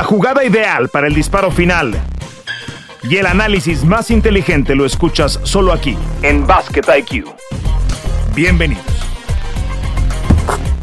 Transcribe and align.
La 0.00 0.06
jugada 0.06 0.42
ideal 0.42 0.88
para 0.88 1.08
el 1.08 1.14
disparo 1.14 1.50
final 1.50 1.92
y 3.02 3.18
el 3.18 3.26
análisis 3.26 3.84
más 3.84 4.10
inteligente 4.10 4.74
lo 4.74 4.86
escuchas 4.86 5.38
solo 5.42 5.74
aquí, 5.74 5.94
en 6.22 6.46
Basket 6.46 6.84
IQ. 7.00 7.26
Bienvenidos. 8.34 8.82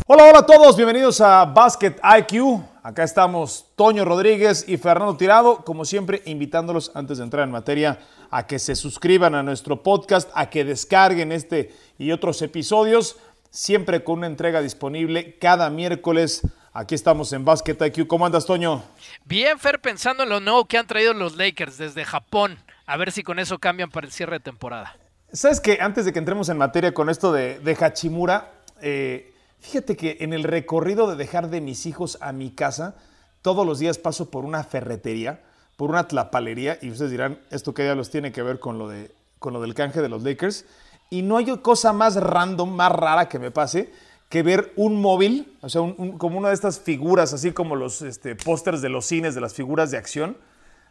Hola, 0.05 0.25
hola 0.25 0.37
a 0.37 0.45
todos, 0.45 0.77
bienvenidos 0.77 1.19
a 1.19 1.45
Basket 1.45 1.95
IQ. 2.19 2.61
Acá 2.83 3.03
estamos 3.03 3.65
Toño 3.75 4.05
Rodríguez 4.05 4.65
y 4.67 4.77
Fernando 4.77 5.17
Tirado, 5.17 5.65
como 5.65 5.83
siempre, 5.83 6.21
invitándolos 6.25 6.91
antes 6.93 7.17
de 7.17 7.23
entrar 7.23 7.43
en 7.43 7.51
materia 7.51 7.97
a 8.29 8.45
que 8.45 8.59
se 8.59 8.75
suscriban 8.75 9.33
a 9.33 9.41
nuestro 9.41 9.81
podcast, 9.81 10.29
a 10.35 10.51
que 10.51 10.63
descarguen 10.63 11.31
este 11.31 11.73
y 11.97 12.11
otros 12.11 12.39
episodios, 12.43 13.17
siempre 13.49 14.03
con 14.03 14.19
una 14.19 14.27
entrega 14.27 14.61
disponible 14.61 15.39
cada 15.39 15.71
miércoles 15.71 16.43
Aquí 16.79 16.93
estamos 16.93 17.33
en 17.33 17.43
Basket 17.43 17.75
IQ. 17.87 18.05
¿Cómo 18.05 18.27
andas, 18.27 18.45
Toño? 18.45 18.83
Bien, 19.25 19.57
Fer, 19.57 19.81
pensando 19.81 20.21
en 20.21 20.29
lo 20.29 20.39
nuevo 20.39 20.65
que 20.65 20.77
han 20.77 20.85
traído 20.85 21.11
los 21.15 21.35
Lakers 21.35 21.79
desde 21.79 22.05
Japón. 22.05 22.59
A 22.85 22.97
ver 22.97 23.11
si 23.11 23.23
con 23.23 23.39
eso 23.39 23.57
cambian 23.57 23.89
para 23.89 24.05
el 24.05 24.13
cierre 24.13 24.33
de 24.33 24.41
temporada. 24.41 24.95
¿Sabes 25.33 25.59
que 25.59 25.79
Antes 25.81 26.05
de 26.05 26.13
que 26.13 26.19
entremos 26.19 26.49
en 26.49 26.57
materia 26.59 26.93
con 26.93 27.09
esto 27.09 27.31
de, 27.31 27.77
Hachimura, 27.81 28.51
eh, 28.79 29.33
fíjate 29.59 29.97
que 29.97 30.17
en 30.19 30.33
el 30.33 30.43
recorrido 30.43 31.09
de 31.09 31.15
dejar 31.15 31.49
de 31.49 31.61
mis 31.61 31.87
hijos 31.87 32.19
a 32.21 32.31
mi 32.31 32.51
casa, 32.51 32.93
todos 33.41 33.65
los 33.65 33.79
días 33.79 33.97
paso 33.97 34.29
por 34.29 34.45
una 34.45 34.63
ferretería, 34.63 35.41
por 35.77 35.89
una 35.89 36.07
tlapalería, 36.07 36.77
y 36.79 36.91
ustedes 36.91 37.09
dirán, 37.09 37.39
¿esto 37.49 37.73
qué 37.73 37.95
los 37.95 38.11
tiene 38.11 38.31
que 38.31 38.43
ver 38.43 38.59
con 38.59 38.77
lo, 38.77 38.87
de, 38.87 39.09
con 39.39 39.51
lo 39.51 39.61
del 39.61 39.73
canje 39.73 40.03
de 40.03 40.09
los 40.09 40.21
Lakers? 40.21 40.65
Y 41.09 41.23
no 41.23 41.37
hay 41.37 41.57
cosa 41.57 41.91
más 41.91 42.17
random, 42.17 42.69
más 42.69 42.91
rara 42.91 43.27
que 43.27 43.39
me 43.39 43.49
pase 43.49 43.91
que 44.29 44.43
ver 44.43 44.73
un 44.75 44.99
móvil, 45.01 45.57
o 45.61 45.69
sea, 45.69 45.81
como 46.17 46.37
una 46.37 46.49
de 46.49 46.53
estas 46.53 46.79
figuras, 46.79 47.33
así 47.33 47.51
como 47.51 47.75
los 47.75 48.01
este, 48.01 48.35
pósters 48.35 48.81
de 48.81 48.89
los 48.89 49.05
cines, 49.05 49.35
de 49.35 49.41
las 49.41 49.53
figuras 49.53 49.91
de 49.91 49.97
acción, 49.97 50.37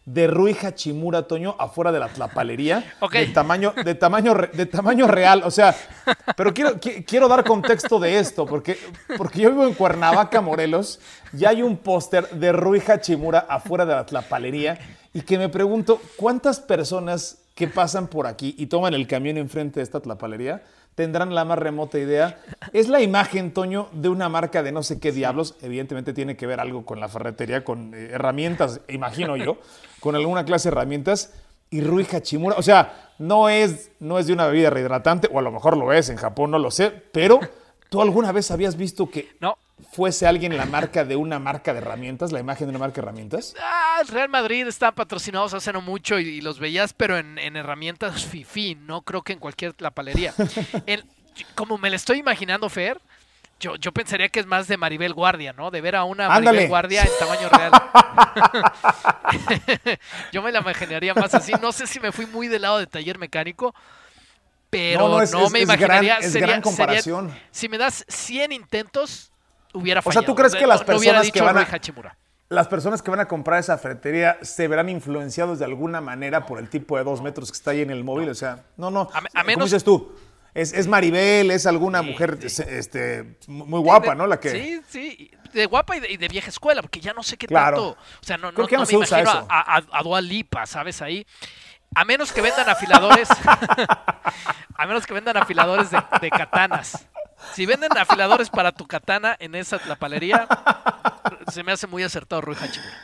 de 0.07 0.29
Rui 0.29 0.57
Hachimura, 0.63 1.27
Toño, 1.27 1.57
afuera 1.59 1.91
de 1.91 1.99
la 1.99 2.09
tlapalería, 2.09 2.95
de, 3.13 3.27
tamaño, 3.27 3.75
de, 3.85 3.95
tamaño, 3.95 4.35
de 4.53 4.67
tamaño 4.67 5.07
real. 5.09 5.43
O 5.45 5.51
sea, 5.51 5.75
pero 6.37 6.55
quiero, 6.55 6.79
quiero 6.81 7.29
dar 7.29 7.45
contexto 7.45 7.99
de 7.99 8.19
esto, 8.19 8.47
porque, 8.47 8.79
porque 9.19 9.41
yo 9.41 9.51
vivo 9.51 9.67
en 9.67 9.75
Cuernavaca, 9.75 10.41
Morelos, 10.41 11.01
y 11.37 11.45
hay 11.45 11.63
un 11.63 11.77
póster 11.77 12.31
de 12.31 12.53
Rui 12.53 12.81
Hachimura 12.87 13.41
afuera 13.41 13.85
de 13.85 13.95
la 13.95 14.07
tlapalería, 14.07 14.79
y 15.13 15.23
que 15.23 15.39
me 15.39 15.49
pregunto, 15.49 16.01
¿cuántas 16.17 16.61
personas 16.61 17.39
que 17.57 17.67
pasan 17.67 18.07
por 18.07 18.27
aquí 18.27 18.55
y 18.59 18.67
toman 18.67 18.95
el 18.95 19.07
camión 19.07 19.39
enfrente 19.39 19.81
de 19.81 19.85
esta 19.85 20.01
tlapalería 20.01 20.63
tendrán 20.97 21.35
la 21.35 21.45
más 21.45 21.59
remota 21.59 21.99
idea. 21.99 22.41
Es 22.73 22.89
la 22.89 23.01
imagen, 23.01 23.53
Toño, 23.53 23.89
de 23.93 24.09
una 24.09 24.29
marca 24.29 24.65
de 24.65 24.73
no 24.73 24.83
sé 24.83 24.99
qué 24.99 25.13
diablos. 25.13 25.55
Evidentemente 25.63 26.13
tiene 26.13 26.37
que 26.37 26.47
ver 26.47 26.59
algo 26.59 26.85
con 26.85 26.99
la 26.99 27.09
ferretería, 27.09 27.63
con 27.63 27.95
eh, 27.95 28.09
herramientas, 28.13 28.81
imagino 28.89 29.37
yo, 29.37 29.59
con 30.01 30.17
alguna 30.17 30.45
clase 30.45 30.69
de 30.69 30.73
herramientas. 30.73 31.33
Y 31.71 31.83
Rui 31.83 32.07
Hachimura, 32.11 32.57
o 32.57 32.63
sea, 32.63 33.13
no 33.19 33.49
es, 33.49 33.91
no 34.01 34.19
es 34.19 34.27
de 34.27 34.33
una 34.33 34.47
bebida 34.47 34.71
rehidratante, 34.71 35.29
o 35.33 35.39
a 35.39 35.43
lo 35.43 35.53
mejor 35.53 35.77
lo 35.77 35.93
es 35.93 36.09
en 36.09 36.17
Japón, 36.17 36.51
no 36.51 36.59
lo 36.59 36.71
sé, 36.71 36.91
pero 36.91 37.41
¿tú 37.91 38.01
alguna 38.01 38.33
vez 38.33 38.51
habías 38.51 38.77
visto 38.77 39.11
que 39.11 39.37
no 39.41 39.59
fuese 39.93 40.27
alguien 40.27 40.57
la 40.57 40.67
marca 40.67 41.05
de 41.05 41.17
una 41.17 41.39
marca 41.39 41.73
de 41.73 41.81
herramientas, 41.81 42.33
la 42.33 42.41
imagen 42.41 42.67
de 42.67 42.71
una 42.71 42.79
marca 42.79 42.97
de 42.97 43.03
herramientas? 43.03 43.55
Ah, 43.61 44.03
Real 44.09 44.29
Madrid 44.29 44.67
está 44.67 44.93
patrocinados 44.93 45.55
hace 45.55 45.73
no 45.73 45.81
mucho 45.81 46.19
y, 46.19 46.41
los 46.41 46.59
veías, 46.59 46.93
pero 46.93 47.19
en, 47.19 47.39
herramientas 47.39 48.25
fifi, 48.25 48.75
no 48.75 49.03
creo 49.03 49.23
que 49.23 49.33
en 49.33 49.39
cualquier 49.39 49.75
lapalería. 49.79 50.35
como 51.55 51.79
me 51.79 51.91
lo 51.91 51.97
estoy 51.97 52.19
imaginando, 52.19 52.69
Fer, 52.69 53.01
yo, 53.59 53.77
yo 53.77 53.93
pensaría 53.93 54.29
que 54.29 54.41
es 54.41 54.47
más 54.47 54.69
de 54.69 54.77
Maribel 54.77 55.15
Guardia, 55.15 55.53
¿no? 55.53 55.71
De 55.71 55.81
ver 55.81 55.97
a 55.97 56.05
una 56.05 56.29
Maribel 56.29 56.69
Guardia 56.69 57.03
en 57.03 57.11
tamaño 57.19 57.49
real. 57.49 57.73
yo 60.33 60.43
me 60.43 60.53
la 60.53 60.61
imaginaría 60.61 61.15
más 61.15 61.35
así. 61.35 61.53
No 61.61 61.73
sé 61.73 61.87
si 61.87 62.01
me 62.01 62.13
fui 62.13 62.27
muy 62.27 62.49
del 62.49 62.63
lado 62.63 62.79
de 62.79 62.87
taller 62.87 63.19
mecánico, 63.19 63.75
pero 64.69 65.25
no, 65.25 65.51
me 65.51 65.61
imaginaría. 65.61 66.19
Es 66.19 66.37
gran, 66.37 66.61
comparación. 66.61 67.35
si 67.51 67.69
me 67.69 67.79
das 67.79 68.05
100 68.09 68.53
intentos, 68.53 69.33
hubiera 69.77 70.03
fallado. 70.03 70.21
O 70.21 70.23
sea, 70.23 70.27
¿tú 70.27 70.35
crees 70.35 70.55
que 70.55 70.67
las 70.67 70.83
personas 70.83 71.31
que 71.31 71.41
van 71.41 71.59
a... 71.59 71.67
Las 72.49 72.69
personas 72.69 73.03
que 73.03 73.11
van 73.11 73.19
a 73.19 73.27
comprar 73.27 73.59
esa 73.59 73.77
ferretería 73.77 74.39
se 74.41 74.69
verán 74.69 74.89
influenciados 74.89 75.59
de 75.59 75.65
alguna 75.65 76.01
manera 76.01 76.47
por 76.47 76.61
el 76.61 76.69
tipo 76.69 76.97
de 76.97 77.03
dos 77.03 77.21
metros 77.21 77.51
que 77.51 77.57
está 77.57 77.73
ahí 77.73 77.81
en 77.81 77.91
el 77.91 78.05
móvil. 78.05 78.29
O 78.29 78.35
sea, 78.35 78.65
no, 78.77 78.91
no. 78.91 79.09
A, 79.13 79.21
menos... 79.21 79.55
¿Cómo 79.55 79.65
dices 79.65 79.83
tú? 79.83 80.15
Es, 80.55 80.87
Maribel, 80.87 81.51
es 81.51 81.67
alguna 81.67 82.01
mujer 82.01 82.39
Este, 82.43 83.37
muy 83.47 83.81
guapa, 83.81 84.15
¿no? 84.15 84.27
La 84.27 84.41
que... 84.41 84.51
Sí, 84.51 84.81
sí, 84.89 85.31
de 85.53 85.67
guapa 85.67 85.97
y 85.97 86.17
de, 86.17 86.29
vieja 86.29 86.49
escuela, 86.49 86.83
porque 86.83 87.01
ya 87.01 87.13
no 87.13 87.23
sé 87.23 87.37
qué 87.37 87.47
tanto. 87.47 87.91
O 87.91 87.97
sea, 88.25 88.37
no, 88.39 88.53
no, 88.53 88.65
me 88.65 88.73
imagino 88.73 89.47
a, 89.49 89.83
a, 89.91 90.21
Lipa, 90.21 90.67
¿sabes? 90.67 91.03
Ahí. 91.03 91.27
A 91.95 92.05
menos 92.05 92.33
que 92.33 92.43
vendan 92.43 92.69
afiladores. 92.69 93.29
a 94.77 94.87
menos 94.87 95.07
que 95.07 95.15
vendan 95.15 95.37
afiladores 95.37 95.91
de, 95.91 96.03
de 96.21 96.31
katanas. 96.31 97.07
Si 97.55 97.67
venden 97.67 97.97
afiladores 97.97 98.51
para 98.51 98.73
tu 98.73 98.87
katana 98.87 99.37
en 99.39 99.55
esa 99.55 99.79
palería, 99.99 100.47
se 101.53 101.63
me 101.63 101.73
hace 101.73 101.87
muy 101.87 102.03
acertado 102.03 102.41
Rui 102.43 102.57
Hachimura. 102.57 102.95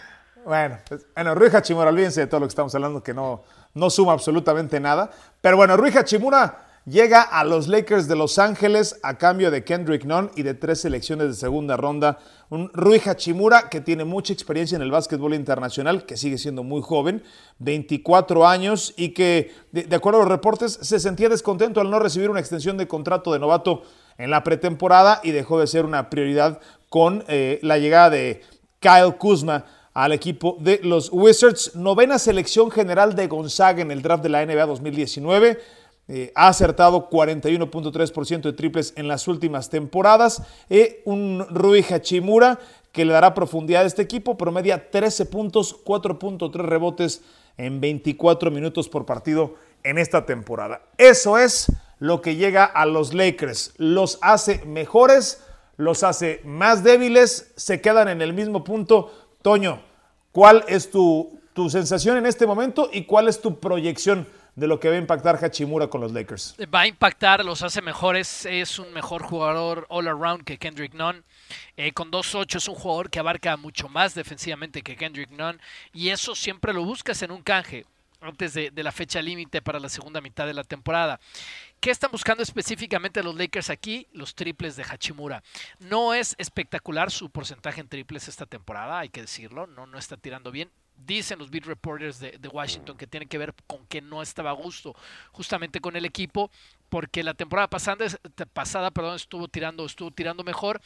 Bueno, 0.45 0.79
pues, 0.89 1.07
bueno, 1.15 1.35
Rui 1.35 1.51
Hachimura, 1.53 1.91
olvídense 1.91 2.21
de 2.21 2.27
todo 2.27 2.41
lo 2.41 2.47
que 2.47 2.51
estamos 2.51 2.75
hablando, 2.75 3.03
que 3.03 3.15
no, 3.15 3.43
no 3.75 3.91
suma 3.91 4.13
absolutamente 4.13 4.81
nada. 4.81 5.11
Pero 5.41 5.57
bueno, 5.57 5.77
Rui 5.77 5.91
Hachimura 5.97 6.67
llega 6.85 7.23
a 7.23 7.45
los 7.45 7.69
Lakers 7.69 8.09
de 8.09 8.17
Los 8.17 8.41
Ángeles 8.41 8.99
a 9.05 9.17
cambio 9.17 9.53
de 9.53 9.63
Kendrick 9.63 10.05
Nunn 10.05 10.33
y 10.35 10.43
de 10.43 10.55
tres 10.55 10.81
selecciones 10.81 11.29
de 11.29 11.35
segunda 11.35 11.77
ronda. 11.77 12.19
Un 12.51 12.71
Rui 12.75 13.01
Hachimura 13.05 13.69
que 13.69 13.81
tiene 13.81 14.05
mucha 14.05 14.33
experiencia 14.33 14.75
en 14.75 14.83
el 14.83 14.91
básquetbol 14.91 15.35
internacional, 15.35 16.05
que 16.07 16.17
sigue 16.17 16.39
siendo 16.39 16.65
muy 16.65 16.83
joven, 16.83 17.23
24 17.61 18.47
años, 18.49 18.95
y 18.97 19.11
que, 19.11 19.55
de 19.71 19.95
acuerdo 19.95 20.19
a 20.19 20.23
los 20.25 20.31
reportes, 20.31 20.73
se 20.83 20.99
sentía 20.99 21.29
descontento 21.29 21.81
al 21.81 21.91
no 21.91 22.01
recibir 22.01 22.31
una 22.31 22.41
extensión 22.41 22.77
de 22.77 22.89
contrato 22.89 23.33
de 23.33 23.39
novato 23.39 23.85
en 24.19 24.31
la 24.31 24.45
pretemporada 24.45 25.21
y 25.23 25.31
dejó 25.33 25.61
de 25.61 25.67
ser 25.67 25.85
una 25.85 26.11
prioridad 26.11 26.61
con 26.89 27.25
eh, 27.29 27.59
la 27.63 27.79
llegada 27.79 28.11
de 28.11 28.43
Kyle 28.81 29.17
Kuzma 29.19 29.65
al 29.95 30.13
equipo 30.13 30.57
de 30.61 30.81
los 30.83 31.11
Wizards. 31.13 31.75
Novena 31.75 32.19
selección 32.19 32.71
general 32.71 33.15
de 33.15 33.27
Gonzaga 33.27 33.83
en 33.83 33.91
el 33.91 34.03
draft 34.03 34.23
de 34.23 34.29
la 34.29 34.45
NBA 34.45 34.67
2019. 34.67 35.59
Eh, 36.09 36.33
ha 36.35 36.49
acertado 36.49 37.09
41.3% 37.09 38.43
de 38.43 38.53
triples 38.53 38.93
en 38.97 39.09
las 39.09 39.29
últimas 39.29 39.71
temporadas. 39.71 40.43
Eh, 40.69 41.01
un 41.05 41.47
Rui 41.49 41.83
Hachimura 41.83 42.59
que 42.91 43.05
le 43.05 43.13
dará 43.13 43.35
profundidad 43.35 43.83
a 43.83 43.87
este 43.87 44.03
equipo. 44.03 44.37
Promedia 44.37 44.91
13 44.91 45.27
puntos, 45.27 45.85
4.3 45.85 46.53
rebotes 46.53 47.23
en 47.57 47.81
24 47.81 48.51
minutos 48.51 48.89
por 48.89 49.07
partido 49.07 49.55
en 49.85 49.99
esta 49.99 50.27
temporada. 50.27 50.83
Eso 50.99 51.39
es 51.39 51.73
lo 52.03 52.21
que 52.21 52.35
llega 52.35 52.65
a 52.65 52.85
los 52.85 53.15
Lakers. 53.15 53.75
Los 53.77 54.19
hace 54.23 54.65
mejores, 54.65 55.41
los 55.77 56.03
hace 56.03 56.41
más 56.43 56.83
débiles, 56.83 57.53
se 57.57 57.81
quedan 57.81 58.09
en 58.09 58.21
el 58.21 58.33
mismo 58.33 58.65
punto. 58.65 59.13
Toño, 59.41 59.81
¿cuál 60.33 60.65
es 60.67 60.91
tu, 60.91 61.41
tu 61.55 61.71
sensación 61.71 62.17
en 62.17 62.27
este 62.27 62.45
momento 62.45 62.91
y 62.93 63.05
cuál 63.05 63.29
es 63.29 63.41
tu 63.41 63.61
proyección? 63.61 64.27
de 64.55 64.67
lo 64.67 64.79
que 64.79 64.91
va 64.91 64.97
a 64.97 64.99
impactar 64.99 65.43
Hachimura 65.43 65.87
con 65.89 66.03
los 66.03 66.13
Lakers. 66.13 66.57
Va 66.75 66.81
a 66.81 66.87
impactar, 66.87 67.43
los 67.43 67.63
hace 67.63 67.81
mejores, 67.81 68.45
es 68.45 68.79
un 68.79 68.93
mejor 68.93 69.23
jugador 69.23 69.87
all 69.89 70.07
around 70.07 70.45
que 70.45 70.59
Kendrick 70.59 70.93
Nunn. 70.93 71.25
Eh, 71.79 71.93
con 71.93 72.11
2-8 72.11 72.57
es 72.57 72.69
un 72.69 72.75
jugador 72.75 73.09
que 73.09 73.19
abarca 73.19 73.57
mucho 73.57 73.89
más 73.89 74.15
defensivamente 74.15 74.83
que 74.83 74.95
Kendrick 74.95 75.31
Nunn 75.31 75.59
y 75.95 76.11
eso 76.11 76.35
siempre 76.35 76.75
lo 76.75 76.85
buscas 76.85 77.23
en 77.23 77.31
un 77.31 77.41
canje 77.41 77.87
antes 78.23 78.55
de, 78.55 78.71
la 78.77 78.93
fecha 78.93 79.21
límite 79.21 79.63
para 79.63 79.81
la 79.81 79.89
segunda 79.89 80.21
mitad 80.21 80.47
de 80.47 80.55
la 80.55 80.65
temporada. 80.65 81.21
¿Qué 81.83 81.91
están 81.91 82.13
buscando 82.13 82.45
específicamente 82.45 83.25
los 83.25 83.35
Lakers 83.35 83.69
aquí? 83.69 84.07
Los 84.13 84.37
triples 84.37 84.77
de 84.77 84.85
Hachimura. 84.85 85.43
No 85.81 86.15
es 86.15 86.37
espectacular 86.39 87.11
su 87.11 87.29
porcentaje 87.29 87.81
en 87.81 87.89
triples 87.89 88.29
esta 88.29 88.47
temporada, 88.47 89.01
hay 89.01 89.09
que 89.09 89.23
decirlo, 89.23 89.67
no, 89.67 89.85
no 89.89 89.99
está 89.99 90.17
tirando 90.17 90.53
bien. 90.53 90.71
Dicen 90.95 91.41
los 91.41 91.51
beat 91.51 91.65
reporters 91.65 92.21
de, 92.21 92.39
Washington 92.47 92.97
que 92.97 93.09
tiene 93.09 93.27
que 93.27 93.37
ver 93.37 93.53
con 93.67 93.85
que 93.89 94.01
no 94.01 94.23
estaba 94.23 94.51
a 94.51 94.53
gusto 94.53 94.95
justamente 95.33 95.81
con 95.81 95.97
el 95.97 96.05
equipo, 96.05 96.53
porque 96.89 97.25
la 97.25 97.35
temporada 97.35 97.67
pasada, 97.67 98.07
pasada 98.53 98.93
perdón, 98.93 99.17
estuvo 99.17 99.49
tirando, 99.49 99.85
estuvo 99.85 100.13
tirando 100.13 100.45
mejor 100.45 100.81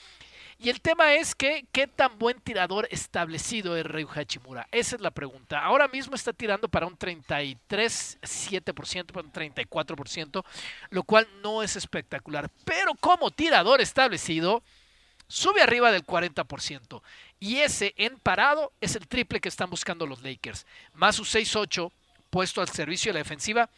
y 0.59 0.71
el 0.71 0.81
tema 0.81 1.13
es 1.15 1.35
que, 1.35 1.67
¿qué 1.71 1.87
tan 1.87 2.19
buen 2.19 2.41
tirador 2.41 2.89
establecido 2.91 3.77
es 3.77 3.85
Ryu 3.85 4.09
Hachimura? 4.09 4.67
Esa 4.73 4.97
es 4.97 5.03
la 5.03 5.11
pregunta. 5.11 5.63
Ahora 5.63 5.87
mismo 5.87 6.15
está 6.15 6.33
tirando 6.33 6.67
para 6.69 6.87
un 6.87 6.99
33,7%, 6.99 9.13
para 9.13 9.27
un 9.27 9.33
34%, 9.33 10.43
lo 10.91 11.03
cual 11.03 11.29
no 11.43 11.63
es 11.63 11.77
espectacular. 11.77 12.51
Pero 12.65 12.95
como 12.95 13.31
tirador 13.31 13.83
establecido, 13.83 14.63
sube 15.29 15.61
arriba 15.61 15.93
del 15.93 16.07
40%. 16.07 17.03
Y 17.39 17.59
ese 17.59 17.93
en 17.99 18.19
parado 18.19 18.73
es 18.81 18.97
el 18.97 19.07
triple 19.07 19.41
que 19.41 19.51
están 19.51 19.69
buscando 19.69 20.07
los 20.07 20.23
Lakers. 20.23 20.65
Más 20.95 21.17
su 21.17 21.25
6-8 21.25 21.93
puesto 22.31 22.61
al 22.61 22.69
servicio 22.69 23.11
de 23.11 23.15
la 23.15 23.25
defensiva, 23.25 23.71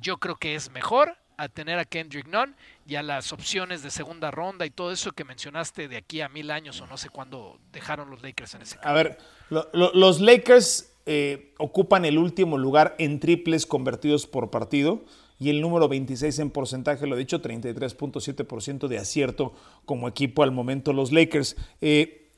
yo 0.00 0.18
creo 0.18 0.36
que 0.36 0.54
es 0.54 0.70
mejor 0.70 1.16
a 1.42 1.48
tener 1.48 1.78
a 1.78 1.84
Kendrick 1.84 2.28
Nunn 2.28 2.54
y 2.86 2.94
a 2.94 3.02
las 3.02 3.32
opciones 3.32 3.82
de 3.82 3.90
segunda 3.90 4.30
ronda 4.30 4.64
y 4.64 4.70
todo 4.70 4.92
eso 4.92 5.10
que 5.10 5.24
mencionaste 5.24 5.88
de 5.88 5.96
aquí 5.96 6.20
a 6.20 6.28
mil 6.28 6.50
años 6.50 6.80
o 6.80 6.86
no 6.86 6.96
sé 6.96 7.08
cuándo 7.08 7.58
dejaron 7.72 8.10
los 8.10 8.22
Lakers 8.22 8.54
en 8.54 8.62
ese 8.62 8.76
caso. 8.76 8.88
A 8.88 8.92
ver, 8.92 9.18
los 9.50 10.20
Lakers 10.20 10.92
eh, 11.04 11.52
ocupan 11.58 12.04
el 12.04 12.16
último 12.16 12.58
lugar 12.58 12.94
en 12.98 13.18
triples 13.18 13.66
convertidos 13.66 14.28
por 14.28 14.50
partido 14.50 15.04
y 15.40 15.50
el 15.50 15.60
número 15.60 15.88
26 15.88 16.38
en 16.38 16.50
porcentaje, 16.50 17.08
lo 17.08 17.16
he 17.16 17.18
dicho, 17.18 17.42
33.7% 17.42 18.86
de 18.86 18.98
acierto 18.98 19.52
como 19.84 20.06
equipo 20.06 20.44
al 20.44 20.52
momento 20.52 20.92
los 20.92 21.10
Lakers. 21.10 21.56
Eh, 21.80 22.30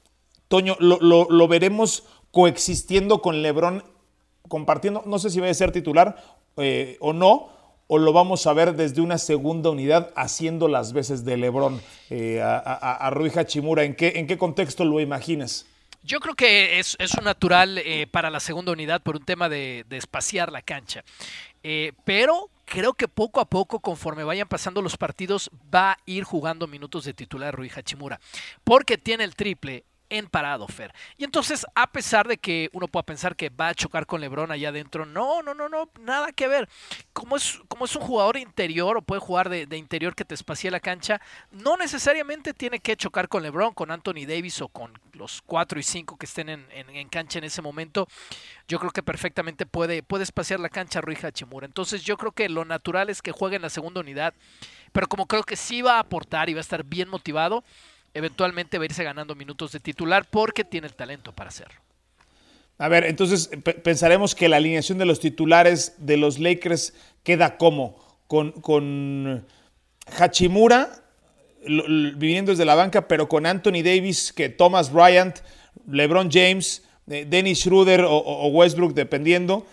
Toño, 0.49 0.77
lo, 0.81 1.49
veremos 1.49 2.05
coexistiendo 2.31 3.21
con 3.21 3.43
LeBron, 3.43 3.85
compartiendo, 4.49 5.03
no 5.05 5.19
sé 5.19 5.29
si 5.29 5.41
va 5.41 5.49
a 5.51 5.55
ser 5.55 5.73
titular 5.73 6.17
eh, 6.57 6.97
o 7.01 7.13
no, 7.13 7.51
o 7.95 7.99
lo 7.99 8.13
vamos 8.13 8.49
a 8.49 8.53
ver 8.53 8.75
desde 8.75 9.01
una 9.01 9.19
segunda 9.19 9.71
unidad 9.71 10.11
haciendo 10.17 10.67
las 10.67 10.93
veces 10.93 11.25
de 11.25 11.37
LeBron 11.37 11.81
eh, 12.11 12.41
a, 12.43 13.09
Rui 13.13 13.31
Hachimura. 13.31 13.85
¿En 13.85 13.95
qué, 13.95 14.15
¿En 14.17 14.27
qué 14.27 14.37
contexto 14.37 14.85
lo 14.85 14.99
imaginas? 14.99 15.67
Yo 16.03 16.19
creo 16.19 16.35
que 16.35 16.81
es, 16.81 16.97
un 17.17 17.25
natural 17.25 17.81
para 18.11 18.31
la 18.31 18.41
segunda 18.41 18.73
unidad 18.73 19.01
por 19.01 19.15
un 19.15 19.25
tema 19.25 19.49
de, 19.49 19.85
de 19.89 19.97
espaciar 19.97 20.51
la 20.51 20.61
cancha. 20.61 21.05
pero 22.05 22.51
creo 22.65 22.95
que 22.95 23.07
poco 23.07 23.41
a 23.41 23.45
poco, 23.45 23.79
conforme 23.79 24.25
vayan 24.25 24.49
pasando 24.49 24.83
los 24.83 24.97
partidos, 24.97 25.49
va 25.73 25.93
a 25.93 25.99
ir 26.05 26.25
jugando 26.25 26.67
minutos 26.67 27.05
de 27.05 27.15
titular 27.15 27.55
Rui 27.55 27.71
Hachimura. 27.75 28.19
Porque 28.65 28.99
tiene 28.99 29.23
el 29.23 29.37
triple, 29.37 29.85
en 30.19 30.29
parado, 30.29 30.67
Fer. 30.69 30.93
Y 31.17 31.25
entonces, 31.25 31.67
a 31.75 31.91
pesar 31.91 32.29
de 32.29 32.39
que 32.39 32.71
uno 32.73 32.89
pueda 32.89 33.05
pensar 33.05 33.35
que 33.37 33.49
va 33.49 33.69
a 33.69 33.75
chocar 33.75 34.07
con 34.07 34.21
Lebron 34.21 34.51
allá 34.51 34.69
adentro, 34.69 35.05
no, 35.05 35.43
no, 35.43 35.55
no, 35.55 35.69
no, 35.69 35.91
nada 36.01 36.33
que 36.33 36.49
ver. 36.49 36.69
Como 37.13 37.37
es, 37.37 37.61
como 37.69 37.85
es 37.85 37.97
un 37.97 38.03
jugador 38.03 38.37
interior 38.37 38.97
o 38.97 39.03
puede 39.03 39.21
jugar 39.21 39.49
de, 39.49 39.77
interior 39.77 40.15
que 40.15 40.25
te 40.25 40.35
espacie 40.35 40.71
la 40.71 40.81
cancha, 40.81 41.21
no 41.51 41.77
necesariamente 41.77 42.55
tiene 42.55 42.79
que 42.79 42.97
chocar 42.97 43.29
con 43.29 43.43
Lebron, 43.43 43.75
con 43.75 43.91
Anthony 43.91 44.27
Davis 44.27 44.61
o 44.61 44.69
con 44.69 44.93
los 45.13 45.43
cuatro 45.43 45.79
y 45.79 45.83
cinco 45.83 46.17
que 46.17 46.27
estén 46.27 46.49
en, 46.49 47.09
cancha 47.09 47.39
en 47.39 47.45
ese 47.45 47.63
momento. 47.63 48.09
Yo 48.69 48.79
creo 48.79 48.91
que 48.91 49.03
perfectamente 49.03 49.67
puede, 49.67 50.03
puede 50.03 50.25
espaciar 50.25 50.61
la 50.61 50.69
cancha 50.69 51.01
Rui 51.01 51.19
Hachimura. 51.21 51.67
Entonces, 51.67 52.03
yo 52.03 52.17
creo 52.17 52.33
que 52.33 52.49
lo 52.49 52.65
natural 52.65 53.11
es 53.11 53.21
que 53.21 53.33
juegue 53.33 53.57
en 53.57 53.63
la 53.63 53.71
segunda 53.71 54.01
unidad, 54.01 54.35
pero 54.93 55.09
como 55.09 55.27
creo 55.27 55.43
que 55.43 55.57
sí 55.57 55.83
va 55.83 55.97
a 55.97 56.01
aportar 56.01 56.49
y 56.49 56.55
va 56.55 56.61
a 56.61 56.63
estar 56.63 56.85
bien 56.85 57.09
motivado, 57.09 57.65
eventualmente 58.15 58.79
va 58.79 58.85
a 58.85 58.87
irse 58.87 59.05
ganando 59.05 59.35
minutos 59.35 59.73
de 59.73 59.81
titular 59.81 60.27
porque 60.31 60.65
tiene 60.65 60.87
el 60.87 60.95
talento 60.95 61.33
para 61.33 61.49
hacerlo. 61.49 61.81
A 62.79 62.89
ver, 62.89 63.05
entonces 63.05 63.51
pensaremos 63.83 64.35
que 64.35 64.49
la 64.49 64.57
alineación 64.57 64.99
de 64.99 65.05
los 65.05 65.21
titulares 65.21 65.95
de 65.99 66.17
los 66.17 66.39
Lakers 66.39 66.95
queda 67.23 67.57
como 67.57 67.97
con, 68.27 68.53
con 68.53 69.47
Hachimura 70.19 71.05
viviendo 71.67 72.53
desde 72.53 72.65
la 72.65 72.75
banca, 72.75 73.09
pero 73.09 73.29
con 73.29 73.47
Anthony 73.47 73.83
Davis, 73.83 74.33
que 74.33 74.49
Thomas 74.49 74.93
Bryant, 74.93 75.39
LeBron 75.89 76.31
James, 76.31 76.85
eh, 77.09 77.27
Dennis 77.29 77.61
Schroeder 77.61 78.05
o, 78.07 78.47
Westbrook, 78.49 78.95
dependiendo. 78.95 79.67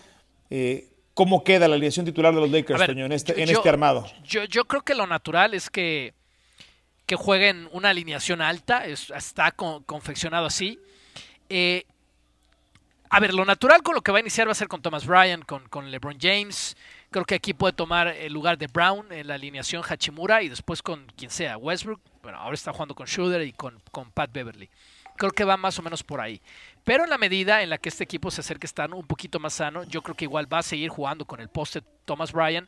Eh, 0.50 0.88
¿Cómo 1.14 1.44
queda 1.44 1.68
la 1.68 1.74
alineación 1.74 2.06
titular 2.06 2.34
de 2.34 2.40
los 2.40 2.50
Lakers, 2.50 2.88
en, 2.88 3.12
este, 3.12 3.42
en 3.42 3.50
este 3.50 3.68
armado? 3.68 4.06
Yo, 4.24 4.44
yo 4.44 4.64
creo 4.64 4.80
que 4.80 4.94
lo 4.94 5.06
natural 5.06 5.52
es 5.52 5.68
que 5.68 6.14
que 7.12 7.16
jueguen 7.16 7.68
una 7.72 7.90
alineación 7.90 8.40
alta, 8.40 8.86
está 8.86 9.50
confeccionado 9.50 10.46
así. 10.46 10.80
Eh, 11.50 11.84
a 13.10 13.20
ver, 13.20 13.34
lo 13.34 13.44
natural 13.44 13.82
con 13.82 13.94
lo 13.94 14.00
que 14.00 14.10
va 14.10 14.16
a 14.16 14.22
iniciar 14.22 14.48
va 14.48 14.52
a 14.52 14.54
ser 14.54 14.66
con 14.66 14.80
Thomas 14.80 15.04
Bryan, 15.04 15.42
con, 15.42 15.90
LeBron 15.90 16.16
James. 16.18 16.74
Creo 17.10 17.26
que 17.26 17.34
aquí 17.34 17.52
puede 17.52 17.74
tomar 17.74 18.08
el 18.08 18.32
lugar 18.32 18.56
de 18.56 18.66
Brown 18.66 19.12
en 19.12 19.26
la 19.26 19.34
alineación 19.34 19.82
Hachimura 19.86 20.42
y 20.42 20.48
después 20.48 20.80
con 20.80 21.04
quien 21.14 21.30
sea, 21.30 21.58
Westbrook. 21.58 22.00
Bueno, 22.22 22.38
ahora 22.38 22.54
está 22.54 22.72
jugando 22.72 22.94
con 22.94 23.06
Schroeder 23.06 23.42
y 23.42 23.52
con, 23.52 23.78
con 23.90 24.10
Pat 24.10 24.32
Beverly. 24.32 24.70
Creo 25.18 25.32
que 25.32 25.44
va 25.44 25.58
más 25.58 25.78
o 25.78 25.82
menos 25.82 26.02
por 26.02 26.18
ahí. 26.18 26.40
Pero 26.82 27.04
en 27.04 27.10
la 27.10 27.18
medida 27.18 27.62
en 27.62 27.68
la 27.68 27.76
que 27.76 27.90
este 27.90 28.04
equipo 28.04 28.30
se 28.30 28.40
acerque 28.40 28.64
a 28.64 28.68
estar 28.68 28.90
un 28.90 29.06
poquito 29.06 29.38
más 29.38 29.52
sano, 29.52 29.84
yo 29.84 30.00
creo 30.00 30.16
que 30.16 30.24
igual 30.24 30.50
va 30.50 30.60
a 30.60 30.62
seguir 30.62 30.88
jugando 30.88 31.26
con 31.26 31.42
el 31.42 31.50
poste 31.50 31.82
Thomas 32.06 32.32
Bryan. 32.32 32.66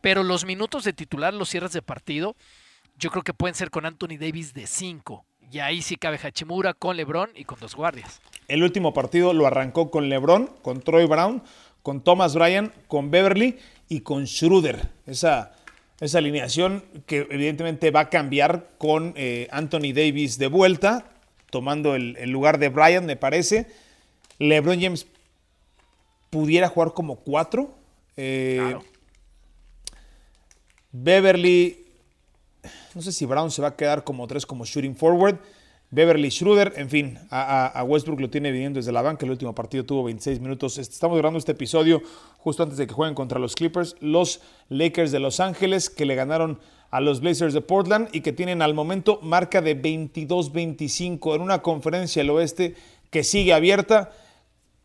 Pero 0.00 0.24
los 0.24 0.44
minutos 0.44 0.82
de 0.82 0.92
titular, 0.92 1.32
los 1.32 1.48
cierres 1.48 1.72
de 1.72 1.80
partido, 1.80 2.34
yo 2.98 3.10
creo 3.10 3.22
que 3.22 3.34
pueden 3.34 3.54
ser 3.54 3.70
con 3.70 3.86
Anthony 3.86 4.16
Davis 4.18 4.54
de 4.54 4.66
5. 4.66 5.24
Y 5.50 5.58
ahí 5.60 5.82
sí 5.82 5.96
cabe 5.96 6.18
Hachimura 6.18 6.74
con 6.74 6.96
LeBron 6.96 7.30
y 7.34 7.44
con 7.44 7.60
dos 7.60 7.74
guardias. 7.74 8.20
El 8.48 8.62
último 8.62 8.92
partido 8.92 9.32
lo 9.32 9.46
arrancó 9.46 9.90
con 9.90 10.08
LeBron, 10.08 10.50
con 10.62 10.80
Troy 10.80 11.06
Brown, 11.06 11.42
con 11.82 12.02
Thomas 12.02 12.34
Bryan, 12.34 12.72
con 12.88 13.10
Beverly 13.10 13.58
y 13.88 14.00
con 14.00 14.26
Schroeder. 14.26 14.88
Esa, 15.06 15.52
esa 16.00 16.18
alineación 16.18 16.82
que 17.06 17.26
evidentemente 17.30 17.90
va 17.90 18.00
a 18.00 18.10
cambiar 18.10 18.70
con 18.78 19.12
eh, 19.16 19.48
Anthony 19.50 19.92
Davis 19.94 20.38
de 20.38 20.48
vuelta, 20.48 21.10
tomando 21.50 21.94
el, 21.94 22.30
lugar 22.30 22.58
de 22.58 22.68
Bryan, 22.68 23.06
me 23.06 23.16
parece. 23.16 23.66
LeBron 24.38 24.80
James 24.80 25.06
pudiera 26.30 26.68
jugar 26.68 26.94
como 26.94 27.16
4. 27.16 27.72
Eh, 28.16 28.76
Beverly 30.90 31.83
no 32.94 33.02
sé 33.02 33.12
si 33.12 33.26
Brown 33.26 33.50
se 33.50 33.62
va 33.62 33.68
a 33.68 33.76
quedar 33.76 34.04
como 34.04 34.26
tres 34.26 34.46
como 34.46 34.64
shooting 34.64 34.96
forward. 34.96 35.38
Beverly 35.94 36.30
Schroeder, 36.30 36.72
en 36.76 36.90
fin, 36.90 37.18
a, 37.30 37.84
Westbrook 37.86 38.20
lo 38.20 38.28
tiene 38.28 38.50
viniendo 38.50 38.78
desde 38.78 38.90
la 38.90 39.00
banca. 39.00 39.24
El 39.24 39.30
último 39.30 39.54
partido 39.54 39.84
tuvo 39.84 40.02
26 40.04 40.40
minutos. 40.40 40.76
Estamos 40.78 41.16
grabando 41.16 41.38
este 41.38 41.52
episodio 41.52 42.02
justo 42.38 42.64
antes 42.64 42.78
de 42.78 42.86
que 42.88 42.94
jueguen 42.94 43.14
contra 43.14 43.38
los 43.38 43.54
Clippers. 43.54 43.94
Los 44.00 44.40
Lakers 44.70 45.12
de 45.12 45.20
Los 45.20 45.38
Ángeles 45.38 45.90
que 45.90 46.04
le 46.04 46.16
ganaron 46.16 46.58
a 46.90 47.00
los 47.00 47.20
Blazers 47.20 47.54
de 47.54 47.60
Portland 47.60 48.08
y 48.12 48.22
que 48.22 48.32
tienen 48.32 48.60
al 48.60 48.74
momento 48.74 49.20
marca 49.22 49.60
de 49.60 49.80
22-25 49.80 51.36
en 51.36 51.42
una 51.42 51.62
conferencia 51.62 52.22
del 52.22 52.30
oeste 52.30 52.74
que 53.10 53.22
sigue 53.22 53.52
abierta. 53.52 54.10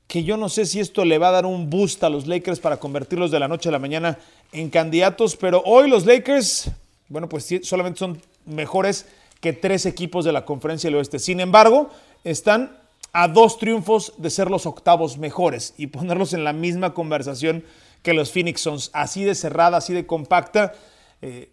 Que 0.06 0.24
yo 0.24 0.38
no 0.38 0.50
sé 0.50 0.68
si 0.68 0.80
esto 0.80 1.06
le 1.06 1.18
va 1.18 1.30
a 1.30 1.32
dar 1.32 1.46
un 1.48 1.72
boost 1.72 2.04
a 2.04 2.10
los 2.10 2.28
Lakers 2.28 2.60
para 2.60 2.78
convertirlos 2.78 3.32
de 3.32 3.40
la 3.40 3.48
noche 3.48 3.70
a 3.70 3.72
la 3.72 3.80
mañana 3.80 4.20
en 4.52 4.70
candidatos, 4.70 5.36
pero 5.36 5.62
hoy 5.66 5.90
los 5.90 6.06
Lakers 6.06 6.72
bueno, 7.10 7.28
pues 7.28 7.48
solamente 7.64 8.00
son 8.00 8.22
mejores 8.46 9.08
que 9.42 9.54
tres 9.54 9.86
equipos 9.86 10.26
de 10.26 10.32
la 10.32 10.46
conferencia 10.46 10.90
del 10.90 10.98
oeste. 10.98 11.20
Sin 11.20 11.40
embargo, 11.40 11.90
están 12.24 12.78
a 13.14 13.28
dos 13.28 13.58
triunfos 13.58 14.14
de 14.18 14.30
ser 14.30 14.50
los 14.50 14.66
octavos 14.66 15.18
mejores 15.18 15.74
y 15.78 15.88
ponerlos 15.88 16.34
en 16.34 16.44
la 16.44 16.54
misma 16.54 16.94
conversación 16.94 17.64
que 18.04 18.14
los 18.14 18.32
Phoenix 18.32 18.62
Suns, 18.62 18.92
así 18.94 19.24
de 19.24 19.36
cerrada, 19.36 19.78
así 19.78 19.94
de 19.94 20.06
compacta. 20.06 20.74
Eh, 21.22 21.52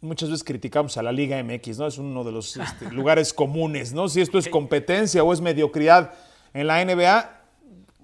muchas 0.00 0.30
veces 0.30 0.44
criticamos 0.44 0.96
a 0.96 1.02
la 1.02 1.12
Liga 1.12 1.42
MX, 1.42 1.78
¿no? 1.78 1.86
Es 1.86 1.98
uno 1.98 2.24
de 2.24 2.32
los 2.32 2.56
este, 2.56 2.90
lugares 2.92 3.32
comunes, 3.32 3.92
¿no? 3.92 4.08
Si 4.08 4.20
esto 4.20 4.38
es 4.38 4.48
competencia 4.48 5.24
o 5.24 5.32
es 5.32 5.40
mediocridad 5.40 6.12
en 6.52 6.66
la 6.66 6.84
NBA, 6.84 7.40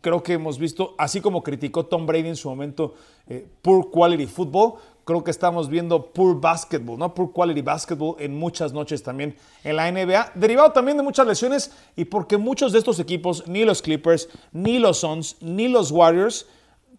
creo 0.00 0.22
que 0.22 0.34
hemos 0.34 0.58
visto, 0.58 0.94
así 0.98 1.20
como 1.20 1.42
criticó 1.42 1.86
Tom 1.86 2.06
Brady 2.06 2.28
en 2.28 2.36
su 2.36 2.48
momento, 2.48 2.94
eh, 3.28 3.46
poor 3.62 3.90
quality 3.90 4.26
football, 4.26 4.74
creo 5.06 5.22
que 5.22 5.30
estamos 5.30 5.70
viendo 5.70 6.10
poor 6.10 6.40
basketball, 6.40 6.98
¿no? 6.98 7.14
Poor 7.14 7.32
quality 7.32 7.62
basketball 7.62 8.16
en 8.18 8.36
muchas 8.36 8.72
noches 8.72 9.04
también 9.04 9.36
en 9.62 9.76
la 9.76 9.90
NBA, 9.90 10.32
derivado 10.34 10.72
también 10.72 10.96
de 10.96 11.04
muchas 11.04 11.28
lesiones 11.28 11.70
y 11.94 12.06
porque 12.06 12.36
muchos 12.36 12.72
de 12.72 12.80
estos 12.80 12.98
equipos, 12.98 13.46
ni 13.46 13.64
los 13.64 13.82
Clippers, 13.82 14.28
ni 14.52 14.80
los 14.80 14.98
Suns, 14.98 15.36
ni 15.40 15.68
los 15.68 15.92
Warriors, 15.92 16.46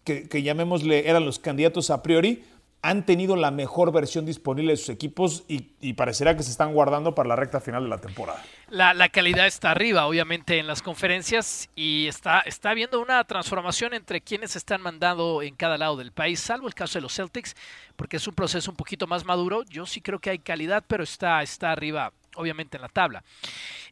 que, 0.05 0.29
que 0.29 0.41
llamémosle 0.41 1.09
eran 1.09 1.25
los 1.25 1.37
candidatos 1.37 1.89
a 1.89 2.01
priori, 2.01 2.45
han 2.81 3.05
tenido 3.05 3.35
la 3.35 3.51
mejor 3.51 3.91
versión 3.91 4.25
disponible 4.25 4.73
de 4.73 4.77
sus 4.77 4.89
equipos 4.89 5.43
y, 5.47 5.93
parecerá 5.93 6.37
que 6.37 6.43
se 6.43 6.51
están 6.51 6.73
guardando 6.73 7.15
para 7.15 7.29
la 7.29 7.35
recta 7.35 7.59
final 7.59 7.83
de 7.83 7.89
la 7.89 7.97
temporada. 7.97 8.43
La, 8.69 9.09
calidad 9.09 9.47
está 9.47 9.71
arriba, 9.71 10.05
obviamente, 10.05 10.59
en 10.59 10.67
las 10.67 10.81
conferencias 10.81 11.69
y 11.75 12.07
está, 12.07 12.41
está 12.41 12.69
habiendo 12.69 13.01
una 13.01 13.23
transformación 13.23 13.93
entre 13.93 14.21
quienes 14.21 14.55
están 14.55 14.81
mandando 14.81 15.41
en 15.41 15.55
cada 15.55 15.77
lado 15.77 15.97
del 15.97 16.11
país, 16.11 16.39
salvo 16.39 16.67
el 16.67 16.75
caso 16.75 16.99
de 16.99 17.01
los 17.01 17.15
Celtics, 17.15 17.55
porque 17.95 18.17
es 18.17 18.27
un 18.27 18.35
proceso 18.35 18.69
un 18.69 18.77
poquito 18.77 19.07
más 19.07 19.25
maduro. 19.25 19.63
Yo 19.63 19.85
sí 19.85 20.01
creo 20.01 20.19
que 20.19 20.29
hay 20.29 20.39
calidad, 20.39 20.83
pero 20.87 21.03
está, 21.03 21.41
está 21.41 21.71
arriba, 21.71 22.13
obviamente, 22.35 22.77
en 22.77 22.83
la 22.83 22.89
tabla. 22.89 23.23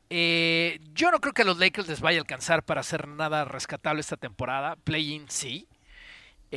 Eh, 0.09 0.79
yo 0.93 1.09
no 1.09 1.19
creo 1.19 1.33
que 1.33 1.41
a 1.41 1.45
los 1.45 1.57
Lakers 1.57 1.87
les 1.87 2.01
vaya 2.01 2.19
a 2.19 2.21
alcanzar 2.21 2.63
para 2.63 2.81
hacer 2.81 3.07
nada 3.07 3.45
rescatable 3.45 4.01
esta 4.01 4.17
temporada. 4.17 4.75
Play-in 4.83 5.25
sí, 5.29 5.67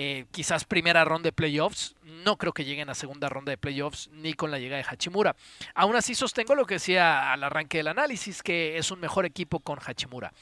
eh, 0.00 0.26
quizás 0.30 0.64
primera 0.64 1.04
ronda 1.04 1.26
de 1.26 1.32
playoffs. 1.32 1.96
No 2.24 2.36
creo 2.36 2.52
que 2.52 2.64
lleguen 2.64 2.88
a 2.88 2.94
segunda 2.94 3.28
ronda 3.28 3.50
de 3.50 3.58
playoffs 3.58 4.08
ni 4.12 4.32
con 4.32 4.52
la 4.52 4.60
llegada 4.60 4.80
de 4.80 4.88
Hachimura. 4.88 5.34
Aún 5.74 5.96
así 5.96 6.14
sostengo 6.14 6.54
lo 6.54 6.66
que 6.66 6.74
decía 6.74 7.32
al 7.32 7.42
arranque 7.42 7.78
del 7.78 7.88
análisis, 7.88 8.44
que 8.44 8.78
es 8.78 8.92
un 8.92 9.00
mejor 9.00 9.26
equipo 9.26 9.58
con 9.58 9.80
Hachimura. 9.84 10.32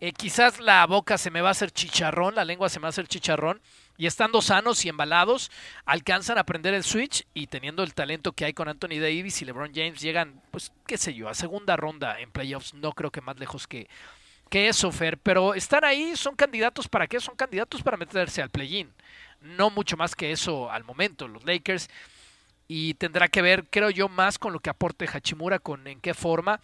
Eh, 0.00 0.12
quizás 0.12 0.60
la 0.60 0.84
boca 0.86 1.16
se 1.16 1.30
me 1.30 1.40
va 1.40 1.48
a 1.48 1.52
hacer 1.52 1.70
chicharrón, 1.70 2.34
la 2.34 2.44
lengua 2.44 2.68
se 2.68 2.78
me 2.78 2.82
va 2.82 2.88
a 2.88 2.90
hacer 2.90 3.08
chicharrón. 3.08 3.62
Y 3.96 4.06
estando 4.06 4.42
sanos 4.42 4.84
y 4.84 4.90
embalados, 4.90 5.50
alcanzan 5.86 6.36
a 6.36 6.42
aprender 6.42 6.74
el 6.74 6.84
switch 6.84 7.26
y 7.32 7.46
teniendo 7.46 7.82
el 7.82 7.94
talento 7.94 8.32
que 8.32 8.44
hay 8.44 8.52
con 8.52 8.68
Anthony 8.68 9.00
Davis 9.00 9.40
y 9.40 9.46
LeBron 9.46 9.72
James, 9.74 10.00
llegan, 10.02 10.42
pues, 10.50 10.72
qué 10.86 10.98
sé 10.98 11.14
yo, 11.14 11.30
a 11.30 11.34
segunda 11.34 11.76
ronda 11.76 12.20
en 12.20 12.30
playoffs. 12.30 12.74
No 12.74 12.92
creo 12.92 13.10
que 13.10 13.22
más 13.22 13.38
lejos 13.38 13.66
que, 13.66 13.88
que 14.50 14.68
eso, 14.68 14.92
Fer, 14.92 15.16
pero 15.16 15.54
están 15.54 15.84
ahí, 15.84 16.16
son 16.16 16.36
candidatos 16.36 16.88
para 16.88 17.06
qué? 17.06 17.20
Son 17.20 17.36
candidatos 17.36 17.82
para 17.82 17.96
meterse 17.96 18.42
al 18.42 18.50
play-in. 18.50 18.92
No 19.40 19.70
mucho 19.70 19.96
más 19.96 20.14
que 20.14 20.32
eso 20.32 20.70
al 20.70 20.84
momento. 20.84 21.28
Los 21.28 21.44
Lakers 21.44 21.88
y 22.72 22.94
tendrá 22.94 23.26
que 23.26 23.42
ver, 23.42 23.66
creo 23.68 23.90
yo, 23.90 24.08
más 24.08 24.38
con 24.38 24.52
lo 24.52 24.60
que 24.60 24.70
aporte 24.70 25.08
Hachimura, 25.12 25.58
con 25.58 25.88
en 25.88 26.00
qué 26.00 26.14
forma 26.14 26.60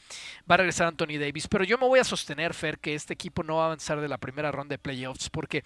va 0.49 0.55
a 0.55 0.59
regresar 0.59 0.87
Anthony 0.87 1.19
Davis. 1.19 1.49
Pero 1.49 1.64
yo 1.64 1.78
me 1.78 1.87
voy 1.88 1.99
a 1.99 2.05
sostener, 2.05 2.55
Fer, 2.55 2.78
que 2.78 2.95
este 2.95 3.14
equipo 3.14 3.43
no 3.43 3.57
va 3.57 3.62
a 3.62 3.66
avanzar 3.66 4.00
de 4.00 4.07
la 4.07 4.19
primera 4.19 4.52
ronda 4.52 4.75
de 4.75 4.78
playoffs 4.78 5.31
porque 5.31 5.64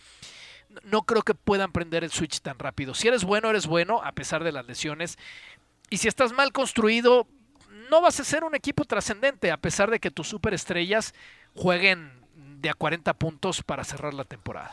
no 0.85 1.03
creo 1.03 1.21
que 1.21 1.35
puedan 1.35 1.73
prender 1.73 2.05
el 2.05 2.11
switch 2.11 2.41
tan 2.41 2.59
rápido. 2.59 2.95
Si 2.95 3.07
eres 3.07 3.25
bueno, 3.25 3.51
eres 3.51 3.67
bueno, 3.67 4.01
a 4.03 4.13
pesar 4.13 4.43
de 4.43 4.53
las 4.53 4.67
lesiones. 4.67 5.19
Y 5.91 5.99
si 5.99 6.09
estás 6.09 6.33
mal 6.33 6.53
construido, 6.53 7.27
no 7.91 8.01
vas 8.01 8.19
a 8.19 8.25
ser 8.25 8.43
un 8.43 8.55
equipo 8.55 8.87
trascendente, 8.87 9.51
a 9.51 9.59
pesar 9.59 9.91
de 9.91 10.01
que 10.01 10.11
tus 10.11 10.29
superestrellas 10.29 11.13
jueguen 11.55 12.13
de 12.61 12.71
a 12.71 12.75
40 12.75 13.15
puntos 13.15 13.63
para 13.63 13.85
cerrar 13.85 14.15
la 14.15 14.25
temporada. 14.25 14.73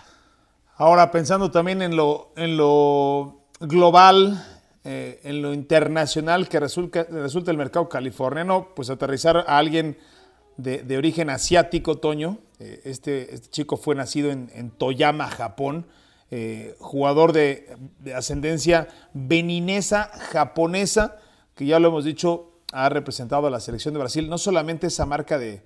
Ahora, 0.76 1.10
pensando 1.12 1.50
también 1.50 1.82
en 1.82 1.96
lo, 1.96 2.32
en 2.36 2.58
lo 2.58 3.42
global, 3.60 4.46
eh, 4.84 5.20
en 5.24 5.42
lo 5.42 5.54
internacional 5.54 6.48
que 6.48 6.60
resulta, 6.60 7.04
resulta 7.10 7.52
el 7.52 7.58
mercado 7.58 7.90
californiano, 7.90 8.70
pues 8.76 8.90
aterrizar 8.90 9.38
a 9.48 9.58
alguien 9.58 9.98
de, 10.58 10.98
origen 10.98 11.30
asiático, 11.30 11.98
Toño. 11.98 12.40
Eh, 12.60 12.82
este, 12.86 13.34
este, 13.34 13.50
chico 13.50 13.78
fue 13.78 13.96
nacido 13.96 14.32
en, 14.32 14.72
Toyama, 14.72 15.28
Japón. 15.30 15.88
Eh, 16.30 16.76
jugador 16.80 17.32
de, 17.32 17.76
de, 18.00 18.14
ascendencia 18.14 18.90
beninesa, 19.14 20.12
japonesa, 20.32 21.18
que 21.56 21.66
ya 21.66 21.80
lo 21.80 21.88
hemos 21.88 22.04
dicho, 22.04 22.52
ha 22.74 22.90
representado 22.90 23.48
a 23.48 23.50
la 23.50 23.62
selección 23.62 23.94
de 23.94 24.00
Brasil. 24.00 24.30
No 24.30 24.38
solamente 24.38 24.88
esa 24.88 25.06
marca 25.06 25.40
de, 25.40 25.64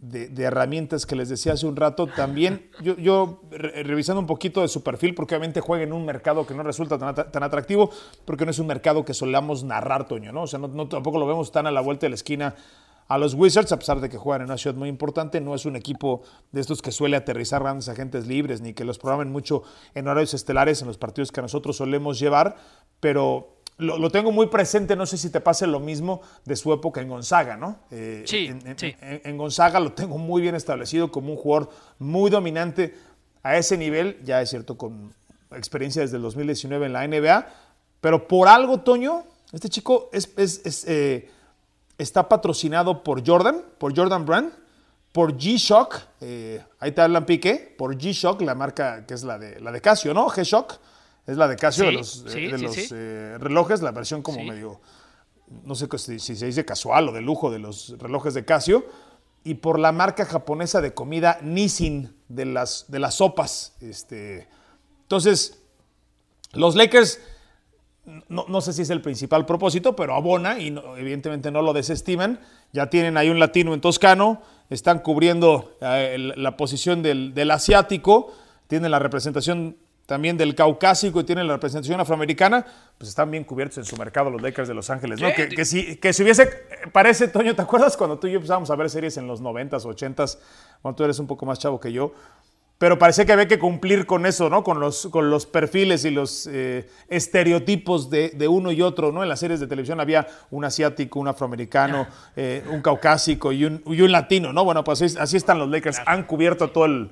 de, 0.00 0.30
herramientas 0.42 1.06
que 1.06 1.16
les 1.16 1.28
decía 1.28 1.54
hace 1.54 1.66
un 1.66 1.76
rato. 1.76 2.06
También 2.06 2.70
yo, 2.80 3.40
revisando 3.50 4.20
un 4.20 4.26
poquito 4.26 4.60
de 4.60 4.68
su 4.68 4.82
perfil, 4.82 5.14
porque 5.14 5.34
obviamente 5.34 5.60
juega 5.60 5.84
en 5.84 5.92
un 5.92 6.04
mercado 6.04 6.46
que 6.46 6.54
no 6.54 6.62
resulta 6.62 6.98
tan, 6.98 7.42
atractivo, 7.42 7.90
porque 8.24 8.44
no 8.44 8.50
es 8.50 8.58
un 8.58 8.66
mercado 8.66 9.04
que 9.04 9.14
solamos 9.14 9.64
narrar, 9.64 10.06
Toño, 10.06 10.32
¿no? 10.32 10.42
O 10.42 10.46
sea, 10.46 10.60
tampoco 10.60 11.18
lo 11.18 11.26
vemos 11.26 11.52
tan 11.52 11.66
a 11.66 11.70
la 11.70 11.80
vuelta 11.80 12.06
de 12.06 12.10
la 12.10 12.16
esquina 12.16 12.54
a 13.08 13.18
los 13.18 13.34
Wizards, 13.34 13.70
a 13.70 13.78
pesar 13.78 14.00
de 14.00 14.08
que 14.08 14.18
juegan 14.18 14.42
en 14.42 14.46
una 14.46 14.58
ciudad 14.58 14.76
muy 14.76 14.88
importante, 14.88 15.40
no 15.40 15.54
es 15.54 15.64
un 15.64 15.76
equipo 15.76 16.22
de 16.50 16.60
estos 16.60 16.82
que 16.82 16.90
suele 16.90 17.16
aterrizar 17.16 17.62
grandes 17.62 17.88
agentes 17.88 18.26
libres, 18.26 18.60
ni 18.60 18.74
que 18.74 18.84
los 18.84 18.98
programen 18.98 19.30
mucho 19.30 19.62
en 19.94 20.08
horarios 20.08 20.34
estelares 20.34 20.82
en 20.82 20.88
los 20.88 20.98
partidos 20.98 21.30
que 21.30 21.40
nosotros 21.40 21.76
solemos 21.76 22.18
llevar, 22.18 22.56
pero 22.98 23.55
lo, 23.78 24.10
tengo 24.10 24.32
muy 24.32 24.46
presente, 24.46 24.96
no 24.96 25.04
sé 25.04 25.18
si 25.18 25.30
te 25.30 25.40
pase 25.40 25.66
lo 25.66 25.80
mismo 25.80 26.22
de 26.44 26.56
su 26.56 26.72
época 26.72 27.02
en 27.02 27.08
Gonzaga, 27.08 27.56
¿no? 27.56 27.80
Eh, 27.90 28.22
sí, 28.26 28.46
en, 28.46 28.78
sí. 28.78 28.94
En, 29.00 29.36
Gonzaga 29.36 29.80
lo 29.80 29.92
tengo 29.92 30.16
muy 30.16 30.40
bien 30.40 30.54
establecido 30.54 31.10
como 31.10 31.32
un 31.32 31.36
jugador 31.36 31.70
muy 31.98 32.30
dominante 32.30 32.94
a 33.42 33.56
ese 33.58 33.76
nivel, 33.76 34.18
ya 34.24 34.40
es 34.40 34.48
cierto, 34.50 34.78
con 34.78 35.12
experiencia 35.52 36.02
desde 36.02 36.16
el 36.16 36.22
2019 36.22 36.86
en 36.86 36.92
la 36.92 37.06
NBA, 37.06 37.46
pero 38.00 38.26
por 38.26 38.48
algo, 38.48 38.80
Toño, 38.80 39.24
este 39.52 39.68
chico 39.68 40.08
es, 40.12 40.84
eh, 40.86 41.30
está 41.98 42.28
patrocinado 42.28 43.04
por 43.04 43.26
Jordan, 43.26 43.62
por 43.78 43.94
Jordan 43.94 44.24
Brand, 44.24 44.52
por 45.12 45.36
G-Shock, 45.36 45.96
eh, 46.22 46.62
ahí 46.78 46.92
te 46.92 47.00
hablan 47.02 47.26
pique, 47.26 47.74
por 47.76 47.96
G-Shock, 47.96 48.40
la 48.40 48.54
marca 48.54 49.06
que 49.06 49.14
es 49.14 49.22
la 49.22 49.38
de, 49.38 49.60
la 49.60 49.70
de 49.70 49.80
Casio, 49.82 50.14
¿no? 50.14 50.28
G-Shock 50.28 50.78
es 51.26 51.36
la 51.36 51.48
de 51.48 51.56
Casio, 51.56 51.86
de 51.86 51.92
los, 51.92 52.24
eh, 52.34 52.88
eh, 52.92 53.36
relojes, 53.38 53.82
la 53.82 53.90
versión 53.90 54.22
como 54.22 54.44
medio, 54.44 54.80
no 55.64 55.74
sé 55.74 55.88
si, 55.98 56.18
se 56.18 56.46
dice 56.46 56.64
casual 56.64 57.08
o 57.08 57.12
de 57.12 57.20
lujo 57.20 57.50
de 57.50 57.58
los 57.58 57.96
relojes 57.98 58.34
de 58.34 58.44
Casio. 58.44 58.86
Y 59.42 59.54
por 59.54 59.78
la 59.78 59.92
marca 59.92 60.24
japonesa 60.24 60.80
de 60.80 60.92
comida 60.92 61.38
Nissin, 61.40 62.16
de 62.28 62.46
las, 62.46 62.86
de 62.88 62.98
las 62.98 63.14
sopas. 63.14 63.76
Este, 63.80 64.48
entonces, 65.02 65.62
los 66.52 66.74
Lakers, 66.74 67.20
no, 68.28 68.60
sé 68.60 68.72
si 68.72 68.82
es 68.82 68.90
el 68.90 69.02
principal 69.02 69.46
propósito, 69.46 69.94
pero 69.94 70.14
abona 70.14 70.58
y 70.58 70.76
evidentemente 70.96 71.52
no 71.52 71.62
lo 71.62 71.72
desestiman. 71.72 72.40
Ya 72.72 72.90
tienen 72.90 73.16
ahí 73.16 73.30
un 73.30 73.38
latino 73.38 73.72
en 73.72 73.80
Toscano, 73.80 74.42
están 74.68 74.98
cubriendo 75.00 75.76
eh, 75.80 76.16
la 76.18 76.56
posición 76.56 77.02
del, 77.02 77.32
del 77.32 77.52
asiático, 77.52 78.32
tienen 78.66 78.90
la 78.90 78.98
representación 78.98 79.76
también 80.06 80.36
del 80.36 80.54
caucásico 80.54 81.20
y 81.20 81.24
tienen 81.24 81.48
la 81.48 81.54
representación 81.54 82.00
afroamericana, 82.00 82.64
pues 82.96 83.10
están 83.10 83.30
bien 83.30 83.44
cubiertos 83.44 83.78
en 83.78 83.84
su 83.84 83.96
mercado 83.96 84.30
los 84.30 84.40
Lakers 84.40 84.68
de 84.68 84.74
Los 84.74 84.88
Ángeles, 84.88 85.20
¿no? 85.20 85.28
Que, 85.34 85.64
si, 85.64 85.96
que 85.96 86.12
si 86.12 86.22
hubiese, 86.22 86.48
parece, 86.92 87.28
Toño, 87.28 87.54
¿te 87.54 87.62
acuerdas 87.62 87.96
cuando 87.96 88.18
tú 88.18 88.28
y 88.28 88.30
yo 88.30 88.36
empezábamos 88.36 88.70
a 88.70 88.76
ver 88.76 88.88
series 88.88 89.16
en 89.16 89.26
los 89.26 89.42
90s, 89.42 89.82
80s, 89.82 90.38
cuando 90.80 90.96
tú 90.96 91.04
eres 91.04 91.18
un 91.18 91.26
poco 91.26 91.44
más 91.44 91.58
chavo 91.58 91.80
que 91.80 91.92
yo? 91.92 92.14
Pero 92.78 92.98
parecía 92.98 93.24
que 93.24 93.32
había 93.32 93.48
que 93.48 93.58
cumplir 93.58 94.04
con 94.04 94.26
eso, 94.26 94.50
¿no? 94.50 94.62
Con 94.62 94.80
los, 94.80 95.06
con 95.06 95.30
los 95.30 95.46
perfiles 95.46 96.04
y 96.04 96.10
los 96.10 96.46
eh, 96.46 96.86
estereotipos 97.08 98.10
de, 98.10 98.30
de, 98.30 98.48
uno 98.48 98.70
y 98.70 98.82
otro, 98.82 99.12
¿no? 99.12 99.22
En 99.22 99.30
las 99.30 99.40
series 99.40 99.60
de 99.60 99.66
televisión 99.66 99.98
había 99.98 100.26
un 100.50 100.62
asiático, 100.64 101.18
un 101.18 101.28
afroamericano, 101.28 102.06
eh, 102.36 102.62
un 102.70 102.82
caucásico 102.82 103.50
y 103.50 103.64
un, 103.64 103.82
y 103.86 104.02
un, 104.02 104.12
latino, 104.12 104.52
¿no? 104.52 104.62
Bueno, 104.62 104.84
pues 104.84 105.00
así, 105.00 105.16
así 105.18 105.38
están 105.38 105.58
los 105.58 105.70
Lakers, 105.70 106.02
han 106.04 106.24
cubierto 106.24 106.68
todo 106.68 106.84
el 106.84 107.10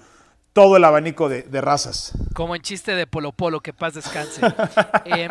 todo 0.54 0.78
el 0.78 0.84
abanico 0.84 1.28
de, 1.28 1.60
razas. 1.60 2.12
Como 2.32 2.56
en 2.56 2.62
chiste 2.62 2.94
de 2.94 3.06
Polo 3.06 3.32
Polo, 3.32 3.60
que 3.60 3.74
paz 3.74 3.92
descanse. 3.94 4.40
Em, 5.04 5.30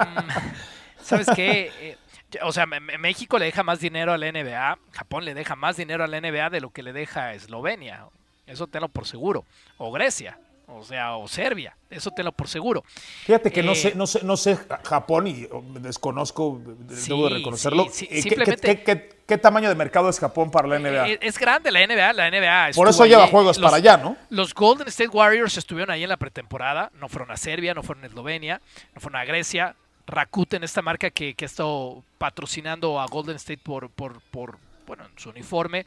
¿Sabes 1.01 1.27
qué? 1.36 1.72
Eh, 1.82 1.98
o 2.44 2.51
sea, 2.51 2.65
México 2.65 3.39
le 3.39 3.46
deja 3.46 3.63
más 3.63 3.80
dinero 3.80 4.13
a 4.13 4.18
la 4.18 4.32
NBA, 4.32 4.77
Japón 4.92 5.25
le 5.25 5.34
deja 5.34 5.56
más 5.56 5.77
dinero 5.77 6.03
a 6.03 6.08
la 6.08 6.20
NBA 6.20 6.50
de 6.50 6.62
lo 6.62 6.70
que 6.70 6.84
le 6.84 6.94
deja 6.94 7.34
Eslovenia. 7.34 8.06
Eso 8.46 8.68
tenlo 8.68 8.89
por 8.89 9.08
seguro. 9.08 9.46
O 9.77 9.92
Grecia 9.92 10.38
o 10.67 10.84
sea, 10.84 11.15
o 11.17 11.27
Serbia, 11.27 11.75
eso 11.89 12.12
te 12.12 12.24
lo 12.24 12.32
por 12.32 12.48
seguro. 12.48 12.84
Fíjate 13.25 13.51
que 13.51 13.62
no, 13.62 13.75
sé, 13.75 13.89
eh, 13.89 13.93
no, 13.96 14.08
sé, 14.08 14.24
no 14.24 14.38
sé 14.38 14.58
Japón 14.84 15.27
y 15.27 15.48
desconozco, 15.79 16.62
debo 17.08 17.29
de 17.29 17.36
reconocerlo. 17.36 17.88
Eh, 18.01 19.13
¿Qué, 19.25 19.38
tamaño 19.38 19.70
de 19.70 19.75
mercado 19.75 20.10
es 20.10 20.20
Japón 20.20 20.51
para 20.51 20.67
la 20.67 20.79
NBA? 20.79 21.10
Eh, 21.10 21.20
es 21.22 21.38
grande 21.38 21.72
la 21.72 21.86
NBA, 21.86 22.13
la 22.13 22.29
NBA. 22.29 22.72
Por 22.75 22.88
eso 22.88 23.05
lleva 23.05 23.27
juegos 23.27 23.60
para 23.60 23.77
allá, 23.77 23.98
¿no? 23.98 24.17
Los 24.29 24.53
Golden 24.53 24.88
State 24.88 25.10
Warriors 25.10 25.58
estuvieron 25.58 25.91
ahí 25.91 26.03
en 26.03 26.10
la 26.10 26.17
pretemporada, 26.17 26.91
no 27.00 27.10
fueron 27.10 27.32
a 27.32 27.38
Serbia, 27.38 27.74
no 27.74 27.84
fueron 27.84 28.03
a 28.03 28.08
Eslovenia, 28.08 28.62
no 28.93 29.01
fueron 29.01 29.22
a 29.22 29.25
Grecia. 29.25 29.75
Rakuten, 30.05 30.65
esta 30.65 30.82
marca 30.82 31.10
que, 31.12 31.34
que 31.34 31.46
ha 31.46 31.48
estado 31.48 32.03
patrocinando 32.17 33.00
a 33.00 33.05
Golden 33.05 33.38
State 33.38 33.62
por, 33.63 33.89
por, 33.89 34.20
por 34.32 34.58
bueno, 34.86 35.05
en 35.05 35.17
su 35.17 35.29
uniforme. 35.29 35.86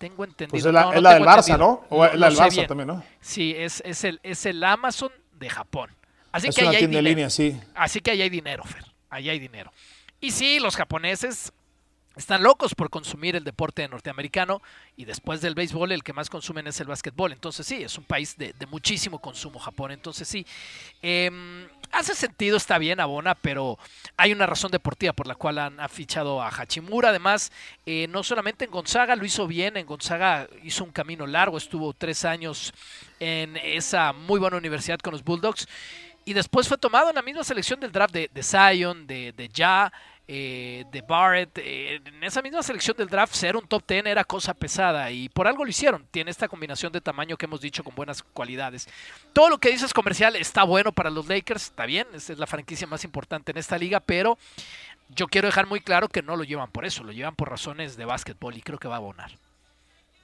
Tengo 0.00 0.24
entendido. 0.24 0.50
Pues 0.50 0.64
es 0.64 0.72
la, 0.72 1.14
del 1.14 1.24
Barça, 1.24 1.58
¿no? 1.58 1.84
O 1.90 2.06
es 2.06 2.18
la 2.18 2.30
del 2.30 2.38
Barça 2.38 2.66
también, 2.66 2.86
¿no? 2.86 3.04
Sí, 3.20 3.54
es, 3.54 3.82
es, 3.84 4.02
el, 4.04 4.18
es 4.22 4.46
el 4.46 4.64
Amazon 4.64 5.12
de 5.38 5.50
Japón. 5.50 5.90
Así 6.32 6.48
es 6.48 6.56
que 6.56 6.62
una 6.62 6.70
ahí 6.70 6.76
hay 6.76 6.86
dinero. 6.86 7.02
línea, 7.02 7.28
sí. 7.28 7.60
Así 7.74 8.00
que 8.00 8.12
ahí 8.12 8.22
hay 8.22 8.30
dinero, 8.30 8.64
Fer. 8.64 8.82
Ahí 9.10 9.28
hay 9.28 9.38
dinero. 9.38 9.70
Y 10.18 10.30
sí, 10.30 10.58
los 10.58 10.74
japoneses 10.74 11.52
están 12.16 12.42
locos 12.42 12.74
por 12.74 12.88
consumir 12.88 13.36
el 13.36 13.44
deporte 13.44 13.86
norteamericano 13.86 14.62
y 14.96 15.04
después 15.04 15.42
del 15.42 15.54
béisbol 15.54 15.92
el 15.92 16.02
que 16.02 16.14
más 16.14 16.30
consumen 16.30 16.66
es 16.66 16.80
el 16.80 16.86
básquetbol. 16.86 17.32
Entonces 17.32 17.66
sí, 17.66 17.82
es 17.82 17.98
un 17.98 18.04
país 18.04 18.38
de, 18.38 18.54
muchísimo 18.70 19.18
consumo 19.18 19.58
Japón. 19.58 19.90
Entonces 19.90 20.26
sí, 20.26 20.46
em, 21.02 21.68
hace 21.92 22.14
sentido, 22.14 22.56
está 22.56 22.78
bien 22.78 23.00
Abona, 23.00 23.34
pero 23.34 23.78
hay 24.16 24.32
una 24.32 24.46
razón 24.46 24.70
deportiva 24.70 25.12
por 25.12 25.26
la 25.26 25.34
cual 25.34 25.58
han, 25.58 25.88
fichado 25.88 26.42
a 26.42 26.48
Hachimura. 26.48 27.10
Además, 27.10 27.52
eh, 27.86 28.06
no 28.08 28.22
solamente 28.22 28.64
en 28.64 28.70
Gonzaga 28.70 29.16
lo 29.16 29.24
hizo 29.24 29.46
bien, 29.46 29.76
en 29.76 29.86
Gonzaga 29.86 30.48
hizo 30.62 30.84
un 30.84 30.92
camino 30.92 31.26
largo, 31.26 31.58
estuvo 31.58 31.92
tres 31.92 32.24
años 32.24 32.72
en 33.18 33.56
esa 33.56 34.12
muy 34.12 34.40
buena 34.40 34.56
universidad 34.56 34.98
con 34.98 35.12
los 35.12 35.24
Bulldogs. 35.24 35.68
Y 36.24 36.32
después 36.34 36.68
fue 36.68 36.78
tomado 36.78 37.08
en 37.08 37.16
la 37.16 37.22
misma 37.22 37.44
selección 37.44 37.80
del 37.80 37.92
draft 37.92 38.14
de, 38.14 38.42
Zion, 38.42 39.06
de, 39.06 39.32
de 39.32 39.50
Ja, 39.54 39.92
eh, 40.32 40.84
de 40.92 41.00
Barrett. 41.00 41.58
Eh, 41.58 42.00
en 42.04 42.22
esa 42.22 42.40
misma 42.40 42.62
selección 42.62 42.96
del 42.96 43.08
draft, 43.08 43.34
ser 43.34 43.56
un 43.56 43.66
top 43.66 43.82
10 43.84 44.06
era 44.06 44.22
cosa 44.22 44.54
pesada 44.54 45.10
y 45.10 45.28
por 45.28 45.48
algo 45.48 45.64
lo 45.64 45.70
hicieron. 45.70 46.06
Tiene 46.12 46.30
esta 46.30 46.46
combinación 46.46 46.92
de 46.92 47.00
tamaño 47.00 47.36
que 47.36 47.46
hemos 47.46 47.60
dicho 47.60 47.82
con 47.82 47.96
buenas 47.96 48.22
cualidades. 48.22 48.88
Todo 49.32 49.48
lo 49.48 49.58
que 49.58 49.72
dices 49.72 49.92
comercial 49.92 50.36
está 50.36 50.62
bueno 50.62 50.92
para 50.92 51.10
los 51.10 51.26
Lakers, 51.26 51.64
está 51.64 51.84
bien, 51.84 52.06
es 52.14 52.28
la 52.38 52.46
franquicia 52.46 52.86
más 52.86 53.02
importante 53.02 53.50
en 53.50 53.58
esta 53.58 53.76
liga, 53.76 53.98
pero 53.98 54.38
yo 55.08 55.26
quiero 55.26 55.48
dejar 55.48 55.66
muy 55.66 55.80
claro 55.80 56.06
que 56.06 56.22
no 56.22 56.36
lo 56.36 56.44
llevan 56.44 56.70
por 56.70 56.84
eso, 56.84 57.02
lo 57.02 57.10
llevan 57.10 57.34
por 57.34 57.50
razones 57.50 57.96
de 57.96 58.04
básquetbol 58.04 58.56
y 58.56 58.62
creo 58.62 58.78
que 58.78 58.86
va 58.86 58.94
a 58.94 58.98
abonar. 58.98 59.32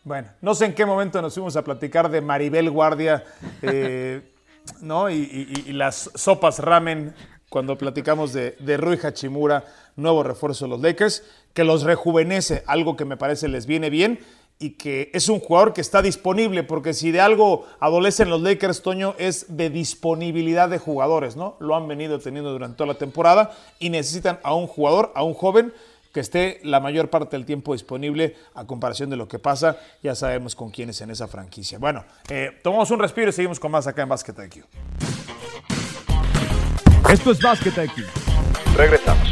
Bueno, 0.05 0.29
no 0.41 0.55
sé 0.55 0.67
en 0.67 0.75
qué 0.77 0.87
momento 0.87 1.21
nos 1.21 1.35
fuimos 1.35 1.57
a 1.57 1.65
platicar 1.65 2.09
de 2.09 2.21
Maribel 2.21 2.71
Guardia, 2.71 3.25
eh, 3.61 4.23
¿no? 4.81 5.11
Y, 5.11 5.65
y, 5.67 5.73
las 5.73 6.13
sopas 6.15 6.61
ramen 6.61 7.13
cuando 7.49 7.79
platicamos 7.79 8.33
de, 8.33 8.57
de 8.59 8.77
Rui 8.77 8.99
Hachimura, 9.03 9.65
nuevo 9.97 10.23
refuerzo 10.23 10.65
de 10.65 10.71
los 10.71 10.81
Lakers, 10.81 11.23
que 11.55 11.65
los 11.65 11.83
rejuvenece, 11.83 12.63
algo 12.67 12.97
que 12.97 13.05
me 13.05 13.17
parece 13.17 13.49
les 13.49 13.67
viene 13.67 13.91
bien 13.91 14.21
y 14.59 14.71
que 14.71 15.11
es 15.13 15.29
un 15.29 15.39
jugador 15.39 15.75
que 15.75 15.81
está 15.81 16.01
disponible, 16.01 16.63
porque 16.63 16.95
si 16.95 17.11
de 17.11 17.21
algo 17.21 17.67
adolecen 17.79 18.31
los 18.31 18.41
Lakers, 18.41 18.83
Toño, 18.83 19.15
es 19.19 19.57
de 19.57 19.69
disponibilidad 19.69 20.69
de 20.69 20.79
jugadores, 20.79 21.37
¿no? 21.37 21.57
Lo 21.61 21.77
han 21.77 21.87
venido 21.89 22.19
teniendo 22.19 22.53
durante 22.53 22.77
toda 22.77 22.89
la 22.89 22.99
temporada 22.99 23.53
y 23.79 23.91
necesitan 23.91 24.41
a 24.43 24.55
un 24.55 24.67
jugador, 24.67 25.13
a 25.15 25.23
un 25.23 25.35
joven 25.35 25.75
que 26.15 26.21
esté 26.21 26.61
la 26.63 26.81
mayor 26.81 27.11
parte 27.11 27.37
del 27.37 27.45
tiempo 27.45 27.75
disponible 27.75 28.37
a 28.55 28.67
comparación 28.67 29.11
de 29.11 29.17
lo 29.17 29.29
que 29.29 29.39
pasa. 29.39 29.79
Ya 30.03 30.15
sabemos 30.15 30.55
con 30.55 30.71
quiénes 30.71 30.99
en 31.03 31.11
esa 31.11 31.29
franquicia. 31.29 31.79
Bueno, 31.79 32.07
eh, 32.31 32.59
tomamos 32.63 32.91
un 32.91 32.99
respiro 32.99 33.29
y 33.29 33.33
seguimos 33.33 33.61
con 33.61 33.71
más 33.71 33.87
acá 33.87 34.03
en 34.03 34.09
Basket 34.09 34.35
IQ. 34.47 34.65
Esto 37.09 37.31
es 37.31 37.41
Basket 37.41 37.85
IQ. 37.85 38.05
Regresamos. 38.77 39.29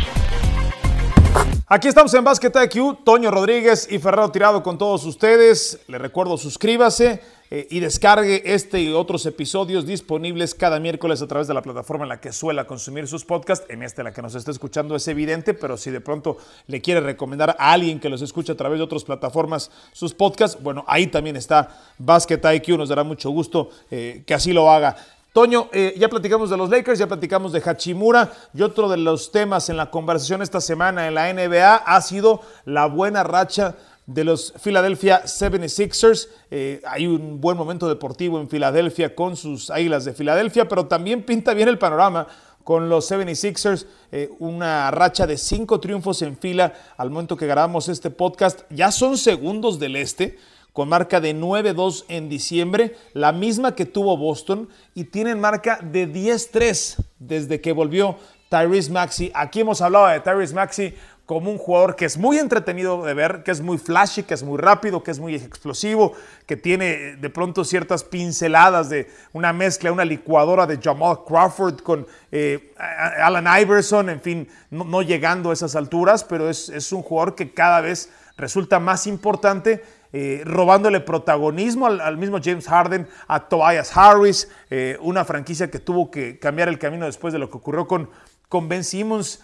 Aquí 1.67 1.89
estamos 1.89 2.15
en 2.15 2.23
Basket 2.23 2.53
IQ, 2.55 3.03
Toño 3.05 3.33
Rodríguez 3.33 3.89
y 3.91 3.99
Ferrero 3.99 4.31
Tirado 4.31 4.63
con 4.63 4.79
todos 4.79 5.05
ustedes. 5.05 5.81
Les 5.89 6.01
recuerdo, 6.01 6.39
suscríbase 6.39 7.21
eh, 7.51 7.67
y 7.69 7.81
descargue 7.81 8.43
este 8.45 8.81
y 8.81 8.93
otros 8.93 9.27
episodios 9.27 9.87
disponibles 9.87 10.55
cada 10.55 10.79
miércoles 10.79 11.21
a 11.21 11.27
través 11.27 11.49
de 11.49 11.55
la 11.55 11.63
plataforma 11.63 12.05
en 12.05 12.11
la 12.11 12.21
que 12.21 12.33
suela 12.33 12.69
consumir 12.69 13.09
sus 13.09 13.25
podcasts. 13.25 13.67
En 13.69 13.83
esta, 13.83 14.05
la 14.05 14.13
que 14.13 14.23
nos 14.23 14.37
está 14.37 14.53
escuchando, 14.53 14.95
es 14.95 15.09
evidente, 15.09 15.53
pero 15.53 15.77
si 15.77 15.91
de 15.91 16.01
pronto 16.01 16.37
le 16.69 16.81
quiere 16.81 17.01
recomendar 17.01 17.57
a 17.59 17.73
alguien 17.73 17.99
que 17.99 18.09
los 18.09 18.23
escuche 18.23 18.53
a 18.53 18.57
través 18.57 18.79
de 18.79 18.85
otras 18.85 19.03
plataformas 19.03 19.73
sus 19.93 20.15
podcasts, 20.15 20.63
bueno, 20.63 20.85
ahí 20.87 21.09
también 21.09 21.35
está 21.35 21.77
Basket 21.99 22.41
IQ. 22.55 22.79
Nos 22.79 22.89
dará 22.89 23.03
mucho 23.03 23.31
gusto 23.31 23.71
eh, 23.91 24.23
que 24.25 24.35
así 24.35 24.53
lo 24.53 24.71
haga. 24.71 24.97
Toño, 25.35 25.69
eh, 25.73 25.97
ya 25.99 26.09
platicamos 26.09 26.49
de 26.49 26.57
los 26.57 26.71
Lakers, 26.71 27.01
ya 27.01 27.09
platicamos 27.09 27.51
de 27.51 27.59
Hachimura 27.59 28.33
y 28.55 28.63
otro 28.63 28.89
de 28.89 28.99
los 28.99 29.33
temas 29.33 29.69
en 29.69 29.77
la 29.77 29.91
conversación 29.91 30.43
esta 30.43 30.61
semana 30.61 31.09
en 31.09 31.15
la 31.15 31.29
NBA 31.35 31.75
ha 31.75 32.01
sido 32.03 32.41
la 32.65 32.87
buena 32.87 33.25
racha 33.25 33.75
de 34.07 34.23
los 34.23 34.55
Philadelphia 34.63 35.25
76ers. 35.25 36.29
Eh, 36.53 36.81
hay 36.87 37.09
un 37.09 37.41
buen 37.41 37.57
momento 37.57 37.89
deportivo 37.89 38.39
en 38.39 38.49
Filadelfia 38.49 39.17
con 39.17 39.37
sus 39.37 39.71
Águilas 39.71 40.05
de 40.05 40.13
Filadelfia, 40.13 40.69
pero 40.69 40.87
también 40.87 41.25
pinta 41.25 41.53
bien 41.53 41.67
el 41.67 41.79
panorama 41.79 42.29
con 42.63 42.89
los 42.89 43.11
76ers, 43.11 43.87
eh, 44.13 44.31
una 44.39 44.89
racha 44.93 45.27
de 45.27 45.37
cinco 45.37 45.81
triunfos 45.81 46.23
en 46.23 46.39
fila 46.39 46.75
al 46.97 47.11
momento 47.11 47.37
que 47.37 47.49
grabamos 47.49 47.89
este 47.89 48.11
podcast. 48.11 48.61
Ya 48.71 48.93
son 48.93 49.19
segundos 49.19 49.81
del 49.81 49.97
este 49.97 50.39
con 50.75 50.89
marca 50.89 51.21
de 51.21 51.37
9-2 51.37 52.05
en 52.09 52.29
diciembre, 52.29 52.97
la 53.13 53.31
misma 53.31 53.77
que 53.77 53.87
tuvo 53.87 54.17
Boston, 54.17 54.69
y 54.93 55.05
tienen 55.05 55.41
marca 55.41 55.79
de 55.81 56.13
10-3 56.13 56.97
desde 57.21 57.61
que 57.61 57.71
volvió 57.71 58.19
Tyrese 58.51 58.91
Maxi. 58.91 59.31
Aquí 59.35 59.61
hemos 59.61 59.81
hablado 59.81 60.09
de 60.09 60.19
Tyrese 60.19 60.53
Maxi 60.53 60.95
como 61.27 61.53
un 61.53 61.59
jugador 61.59 61.95
que 61.95 62.05
es 62.05 62.19
muy 62.19 62.39
entretenido 62.39 63.05
de 63.05 63.15
ver, 63.15 63.45
que 63.45 63.53
es 63.53 63.61
muy 63.61 63.79
flashy, 63.79 64.25
que 64.25 64.35
es 64.35 64.43
muy 64.43 64.59
rápido, 64.59 65.05
que 65.05 65.13
es 65.13 65.21
muy 65.21 65.37
explosivo, 65.37 66.13
que 66.45 66.57
tiene 66.57 67.17
de 67.17 67.31
pronto 67.31 67.65
ciertas 67.65 68.03
pinceladas 68.03 68.91
de 68.91 69.09
una 69.33 69.53
mezcla, 69.53 69.93
una 69.93 70.05
licuadora 70.05 70.67
de 70.67 70.81
Jamal 70.83 71.19
Crawford 71.25 71.83
con 71.83 72.05
eh, 72.33 72.75
Alan 72.77 73.47
Iverson, 73.63 74.11
en 74.11 74.21
fin, 74.21 74.49
no, 74.71 75.03
llegando 75.03 75.51
a 75.51 75.53
esas 75.53 75.77
alturas, 75.77 76.25
pero 76.25 76.51
es, 76.51 76.69
es 76.69 76.91
un 76.91 77.03
jugador 77.03 77.37
que 77.37 77.53
cada 77.53 77.81
vez 77.81 78.11
resulta 78.37 78.81
más 78.81 79.07
importante 79.07 79.83
eh, 80.17 80.43
robándole 80.45 81.01
protagonismo 81.01 81.89
al, 81.89 82.17
mismo 82.17 82.39
James 82.41 82.69
Harden, 82.69 83.09
a 83.27 83.49
Tobias 83.49 83.97
Harris, 83.97 84.49
eh, 84.71 84.97
una 85.01 85.25
franquicia 85.25 85.69
que 85.69 85.81
tuvo 85.81 86.09
que 86.09 86.39
cambiar 86.39 86.69
el 86.69 86.79
camino 86.79 87.05
después 87.05 87.33
de 87.33 87.41
lo 87.41 87.51
que 87.51 87.57
ocurrió 87.57 87.89
con, 87.89 88.09
con 88.49 88.69
Ben 88.69 88.85
Simmons. 88.85 89.41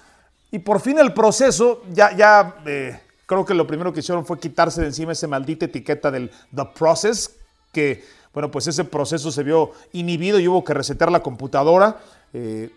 Y 0.52 0.60
por 0.60 0.80
fin 0.80 1.00
el 1.00 1.12
proceso, 1.12 1.82
ya, 1.90 2.16
ya 2.16 2.54
eh, 2.66 3.00
creo 3.26 3.44
que 3.44 3.52
lo 3.52 3.66
primero 3.66 3.92
que 3.92 3.98
hicieron 3.98 4.24
fue 4.24 4.38
quitarse 4.38 4.80
de 4.80 4.86
encima 4.86 5.10
esa 5.10 5.26
maldita 5.26 5.64
etiqueta 5.64 6.08
del 6.12 6.30
The 6.54 6.66
Process, 6.78 7.34
que, 7.72 8.04
bueno, 8.32 8.52
pues 8.52 8.68
ese 8.68 8.84
proceso 8.84 9.32
se 9.32 9.42
vio 9.42 9.72
inhibido 9.90 10.38
y 10.38 10.46
hubo 10.46 10.62
que 10.62 10.72
resetear 10.72 11.10
la 11.10 11.20
computadora. 11.20 11.98
el, 12.32 12.70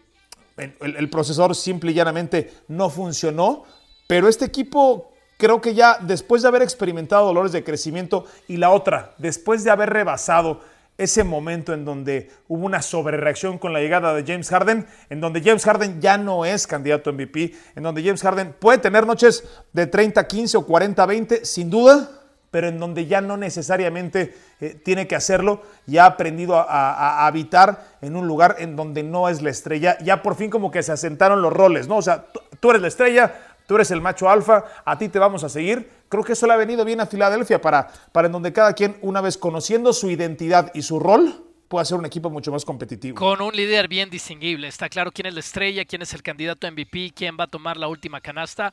el 0.57 1.09
procesador 1.11 1.55
simple 1.55 1.91
y 1.91 1.93
llanamente 1.93 2.51
no 2.69 2.89
funcionó, 2.89 3.65
pero 4.07 4.27
este 4.27 4.45
equipo 4.45 5.12
creo 5.43 5.59
que 5.59 5.73
ya 5.73 5.97
después 5.99 6.41
de 6.41 6.47
haber 6.47 6.61
experimentado 6.61 7.25
dolores 7.25 7.51
de 7.51 7.65
crecimiento 7.65 8.25
y 8.47 8.55
la 8.55 8.69
otra, 8.69 9.11
después 9.17 9.65
de 9.65 9.71
haber 9.71 9.89
rebasado 9.89 10.61
ese 10.97 11.25
momento 11.25 11.73
en 11.73 11.83
donde 11.83 12.31
hubo 12.47 12.65
una 12.65 12.81
sobrereacción 12.81 13.57
con 13.57 13.73
la 13.73 13.81
llegada 13.81 14.13
de 14.13 14.23
James 14.23 14.47
Harden, 14.47 14.87
en 15.09 15.19
donde 15.19 15.41
James 15.41 15.65
Harden 15.65 15.99
ya 15.99 16.17
no 16.17 16.45
es 16.45 16.65
candidato 16.65 17.09
a 17.09 17.13
MVP, 17.13 17.53
en 17.75 17.83
donde 17.83 18.01
James 18.01 18.21
Harden 18.21 18.55
puede 18.57 18.77
tener 18.77 19.05
noches 19.05 19.43
de 19.73 19.85
30, 19.85 20.25
15 20.25 20.55
o 20.55 20.65
40, 20.65 21.05
20, 21.05 21.43
sin 21.43 21.69
duda, 21.69 22.09
pero 22.49 22.69
en 22.69 22.79
donde 22.79 23.05
ya 23.05 23.19
no 23.19 23.35
necesariamente 23.35 24.33
eh, 24.61 24.79
tiene 24.81 25.07
que 25.07 25.17
hacerlo, 25.17 25.61
ya 25.87 26.03
ha 26.03 26.07
aprendido 26.07 26.55
a, 26.55 27.25
habitar 27.27 27.97
en 27.99 28.15
un 28.15 28.27
lugar 28.27 28.55
en 28.59 28.77
donde 28.77 29.03
no 29.03 29.27
es 29.27 29.41
la 29.41 29.49
estrella, 29.49 29.97
ya 29.99 30.21
por 30.21 30.35
fin 30.35 30.49
como 30.49 30.71
que 30.71 30.83
se 30.83 30.93
asentaron 30.93 31.41
los 31.41 31.51
roles, 31.51 31.89
¿no? 31.89 31.97
O 31.97 32.01
sea, 32.01 32.27
tú 32.61 32.69
eres 32.69 32.81
la 32.81 32.87
estrella, 32.87 33.33
tú 33.67 33.75
eres 33.75 33.91
el 33.91 34.01
macho 34.01 34.29
alfa, 34.29 34.63
a 34.85 34.97
ti 34.97 35.09
te 35.09 35.19
vamos 35.19 35.43
a 35.43 35.49
seguir. 35.49 35.89
Creo 36.09 36.23
que 36.23 36.33
eso 36.33 36.47
le 36.47 36.53
ha 36.53 36.57
venido 36.57 36.85
bien 36.85 37.01
a 37.01 37.05
Filadelfia 37.05 37.61
para, 37.61 37.87
para 38.11 38.27
en 38.27 38.31
donde 38.31 38.53
cada 38.53 38.73
quien, 38.73 38.97
una 39.01 39.21
vez 39.21 39.37
conociendo 39.37 39.93
su 39.93 40.09
identidad 40.09 40.71
y 40.73 40.81
su 40.81 40.99
rol, 40.99 41.43
pueda 41.73 41.85
ser 41.85 41.97
un 41.97 42.05
equipo 42.05 42.29
mucho 42.29 42.51
más 42.51 42.63
competitivo. 42.65 43.17
Con 43.17 43.41
un 43.41 43.55
líder 43.55 43.87
bien 43.87 44.07
distinguible. 44.07 44.67
Está 44.67 44.89
claro 44.89 45.11
quién 45.11 45.25
es 45.25 45.33
la 45.33 45.39
estrella, 45.39 45.85
quién 45.85 46.03
es 46.03 46.13
el 46.13 46.21
candidato 46.21 46.67
a 46.67 46.71
MVP, 46.71 47.13
quién 47.15 47.35
va 47.35 47.45
a 47.45 47.47
tomar 47.47 47.77
la 47.77 47.87
última 47.87 48.21
canasta. 48.21 48.71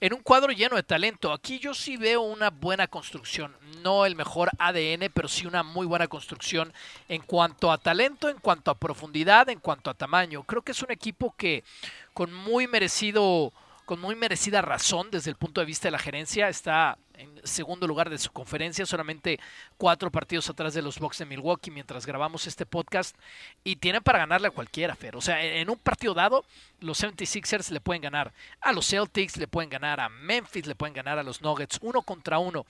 En 0.00 0.14
un 0.14 0.20
cuadro 0.20 0.50
lleno 0.50 0.74
de 0.74 0.82
talento. 0.82 1.32
Aquí 1.32 1.60
yo 1.60 1.74
sí 1.74 1.96
veo 1.96 2.22
una 2.22 2.50
buena 2.50 2.88
construcción. 2.88 3.54
No 3.84 4.04
el 4.04 4.16
mejor 4.16 4.50
ADN, 4.58 5.12
pero 5.14 5.28
sí 5.28 5.46
una 5.46 5.62
muy 5.62 5.86
buena 5.86 6.08
construcción 6.08 6.72
en 7.08 7.22
cuanto 7.22 7.70
a 7.70 7.78
talento, 7.78 8.28
en 8.28 8.38
cuanto 8.38 8.72
a 8.72 8.74
profundidad, 8.74 9.48
en 9.48 9.60
cuanto 9.60 9.88
a 9.88 9.94
tamaño. 9.94 10.42
Creo 10.42 10.62
que 10.62 10.72
es 10.72 10.82
un 10.82 10.90
equipo 10.90 11.32
que 11.38 11.62
con 12.14 12.34
muy 12.34 12.66
merecido 12.66 13.52
con 13.90 14.00
muy 14.00 14.14
merecida 14.14 14.62
razón 14.62 15.10
desde 15.10 15.30
el 15.30 15.36
punto 15.36 15.60
de 15.60 15.64
vista 15.64 15.88
de 15.88 15.90
la 15.90 15.98
gerencia. 15.98 16.48
Está 16.48 16.96
en 17.14 17.40
segundo 17.42 17.88
lugar 17.88 18.08
de 18.08 18.18
su 18.18 18.30
conferencia, 18.30 18.86
solamente 18.86 19.40
cuatro 19.76 20.12
partidos 20.12 20.48
atrás 20.48 20.74
de 20.74 20.80
los 20.80 21.00
Bucks 21.00 21.18
de 21.18 21.26
Milwaukee 21.26 21.72
mientras 21.72 22.06
grabamos 22.06 22.46
este 22.46 22.66
podcast. 22.66 23.16
Y 23.64 23.74
tiene 23.74 24.00
para 24.00 24.20
ganarle 24.20 24.46
a 24.46 24.52
cualquiera, 24.52 24.94
Fer. 24.94 25.16
O 25.16 25.20
sea, 25.20 25.42
en 25.42 25.68
un 25.68 25.76
partido 25.76 26.14
dado, 26.14 26.44
los 26.78 27.02
76ers 27.02 27.70
le 27.70 27.80
pueden 27.80 28.00
ganar 28.00 28.32
a 28.60 28.70
los 28.70 28.86
Celtics, 28.86 29.36
le 29.38 29.48
pueden 29.48 29.70
ganar 29.70 29.98
a 29.98 30.08
Memphis, 30.08 30.68
le 30.68 30.76
pueden 30.76 30.94
ganar 30.94 31.18
a 31.18 31.24
los 31.24 31.42
Nuggets, 31.42 31.80
uno 31.82 32.02
contra 32.02 32.38
uno. 32.38 32.66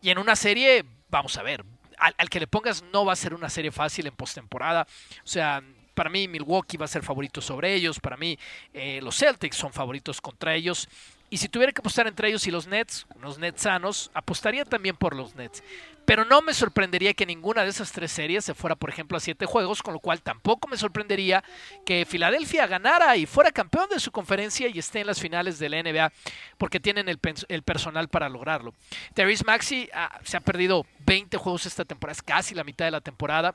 Y 0.00 0.10
en 0.10 0.18
una 0.18 0.36
serie, 0.36 0.84
vamos 1.08 1.36
a 1.36 1.42
ver, 1.42 1.64
al, 1.98 2.14
al 2.16 2.30
que 2.30 2.38
le 2.38 2.46
pongas 2.46 2.84
no 2.92 3.04
va 3.04 3.14
a 3.14 3.16
ser 3.16 3.34
una 3.34 3.50
serie 3.50 3.72
fácil 3.72 4.06
en 4.06 4.14
postemporada. 4.14 4.86
O 5.24 5.26
sea, 5.26 5.64
para 6.00 6.08
mí 6.08 6.28
Milwaukee 6.28 6.78
va 6.78 6.86
a 6.86 6.88
ser 6.88 7.02
favorito 7.02 7.42
sobre 7.42 7.74
ellos, 7.74 8.00
para 8.00 8.16
mí 8.16 8.38
eh, 8.72 9.00
los 9.02 9.18
Celtics 9.18 9.54
son 9.54 9.70
favoritos 9.70 10.18
contra 10.22 10.54
ellos. 10.54 10.88
Y 11.28 11.36
si 11.36 11.46
tuviera 11.50 11.72
que 11.72 11.80
apostar 11.80 12.06
entre 12.06 12.28
ellos 12.28 12.46
y 12.46 12.50
los 12.50 12.66
Nets, 12.66 13.06
unos 13.16 13.38
Nets 13.38 13.60
sanos, 13.60 14.10
apostaría 14.14 14.64
también 14.64 14.96
por 14.96 15.14
los 15.14 15.34
Nets. 15.34 15.62
Pero 16.06 16.24
no 16.24 16.40
me 16.40 16.54
sorprendería 16.54 17.12
que 17.12 17.26
ninguna 17.26 17.64
de 17.64 17.68
esas 17.68 17.92
tres 17.92 18.12
series 18.12 18.46
se 18.46 18.54
fuera, 18.54 18.76
por 18.76 18.88
ejemplo, 18.88 19.18
a 19.18 19.20
siete 19.20 19.44
juegos, 19.44 19.82
con 19.82 19.92
lo 19.92 20.00
cual 20.00 20.22
tampoco 20.22 20.68
me 20.68 20.78
sorprendería 20.78 21.44
que 21.84 22.06
Filadelfia 22.06 22.66
ganara 22.66 23.18
y 23.18 23.26
fuera 23.26 23.52
campeón 23.52 23.90
de 23.90 24.00
su 24.00 24.10
conferencia 24.10 24.68
y 24.68 24.78
esté 24.78 25.00
en 25.00 25.06
las 25.06 25.20
finales 25.20 25.58
de 25.58 25.68
la 25.68 25.82
NBA, 25.82 26.12
porque 26.56 26.80
tienen 26.80 27.10
el, 27.10 27.62
personal 27.62 28.08
para 28.08 28.30
lograrlo. 28.30 28.72
Terry 29.12 29.36
Maxi 29.44 29.90
ah, 29.92 30.18
se 30.24 30.38
ha 30.38 30.40
perdido 30.40 30.86
20 31.00 31.36
juegos 31.36 31.66
esta 31.66 31.84
temporada, 31.84 32.12
es 32.12 32.22
casi 32.22 32.54
la 32.54 32.64
mitad 32.64 32.86
de 32.86 32.90
la 32.90 33.02
temporada 33.02 33.54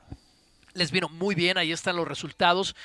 les 0.76 0.90
vino 0.90 1.08
muy 1.08 1.34
bien, 1.34 1.58
ahí 1.58 1.72
están 1.72 1.96
los 1.96 2.06
resultados. 2.06 2.76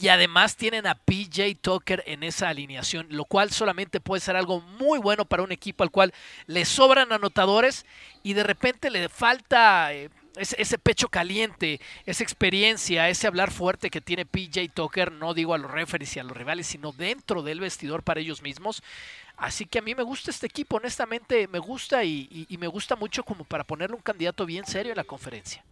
Y 0.00 0.08
además 0.08 0.56
tienen 0.56 0.86
a 0.86 0.94
PJ 0.94 1.54
Tucker 1.60 2.02
en 2.06 2.22
esa 2.22 2.48
alineación, 2.48 3.06
lo 3.10 3.24
cual 3.24 3.50
solamente 3.50 4.00
puede 4.00 4.20
ser 4.20 4.36
algo 4.36 4.60
muy 4.60 4.98
bueno 4.98 5.24
para 5.24 5.42
un 5.42 5.52
equipo 5.52 5.84
al 5.84 5.90
cual 5.90 6.12
le 6.46 6.64
sobran 6.64 7.12
anotadores 7.12 7.86
y 8.22 8.34
de 8.34 8.42
repente 8.42 8.90
le 8.90 9.08
falta 9.08 9.94
eh, 9.94 10.10
ese, 10.36 10.78
pecho 10.78 11.08
caliente, 11.08 11.80
esa 12.04 12.22
experiencia, 12.22 13.08
ese 13.08 13.26
hablar 13.26 13.50
fuerte 13.50 13.88
que 13.88 14.00
tiene 14.00 14.26
PJ 14.26 14.68
Tucker, 14.74 15.12
no 15.12 15.32
digo 15.32 15.54
a 15.54 15.58
los 15.58 15.70
referees 15.70 16.16
y 16.16 16.18
a 16.18 16.24
los 16.24 16.36
rivales, 16.36 16.66
sino 16.66 16.92
dentro 16.92 17.42
del 17.42 17.60
vestidor 17.60 18.02
para 18.02 18.20
ellos 18.20 18.42
mismos. 18.42 18.82
Así 19.36 19.66
que 19.66 19.78
a 19.78 19.82
mí 19.82 19.94
me 19.94 20.02
gusta 20.02 20.30
este 20.30 20.46
equipo, 20.46 20.76
honestamente 20.76 21.46
me 21.48 21.58
gusta 21.58 22.04
y 22.04 22.56
me 22.58 22.66
gusta 22.66 22.96
mucho 22.96 23.22
como 23.22 23.44
para 23.44 23.64
ponerle 23.64 23.96
un 23.96 24.02
candidato 24.02 24.44
bien 24.46 24.66
serio 24.66 24.92
en 24.92 24.96
la 24.96 25.04
conferencia. 25.04 25.62